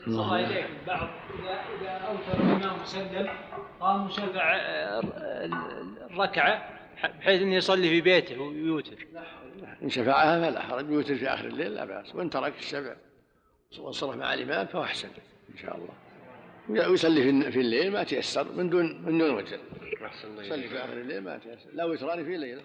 الله 0.07 0.47
إليك. 0.47 0.67
بعض 0.87 1.09
إذا 1.41 1.61
إذا 1.81 1.91
أوتر 1.91 2.41
الإمام 2.41 2.83
مسلم 2.83 3.29
قام 3.81 4.07
مشفع 4.07 4.57
الركعة 6.11 6.79
بحيث 7.21 7.43
أنه 7.43 7.55
يصلي 7.55 7.89
في 7.89 8.01
بيته 8.01 8.41
ويوتر. 8.41 8.97
إن 9.83 9.89
شفعها 9.91 10.51
فلا 10.51 10.61
حرج. 10.63 10.91
يوتر 10.91 11.15
في 11.17 11.29
آخر 11.29 11.47
الليل 11.47 11.75
لا 11.75 11.85
بأس. 11.85 12.15
وإن 12.15 12.31
ترك 12.31 12.59
الشفع 12.59 12.95
وانصرف 13.79 14.17
مع 14.17 14.35
الإمام 14.35 14.67
فهو 14.67 14.83
أحسن 14.83 15.09
إن 15.55 15.59
شاء 15.59 15.77
الله. 15.77 16.89
ويصلي 16.91 17.23
في- 17.23 17.53
في 17.53 17.61
الليل 17.61 17.93
ما 17.93 18.05
تيسر 18.05 18.53
من 18.53 18.71
دون 18.71 19.03
من 19.03 19.19
دون 19.19 19.31
وتر. 19.31 19.59
يصلي 20.39 20.69
في 20.69 20.79
آخر 20.79 20.93
الليل 20.93 21.21
ما 21.21 21.39
تيسر. 21.39 21.71
لا 21.73 21.85
وتران 21.85 22.25
في 22.25 22.37
ليلة. 22.37 22.63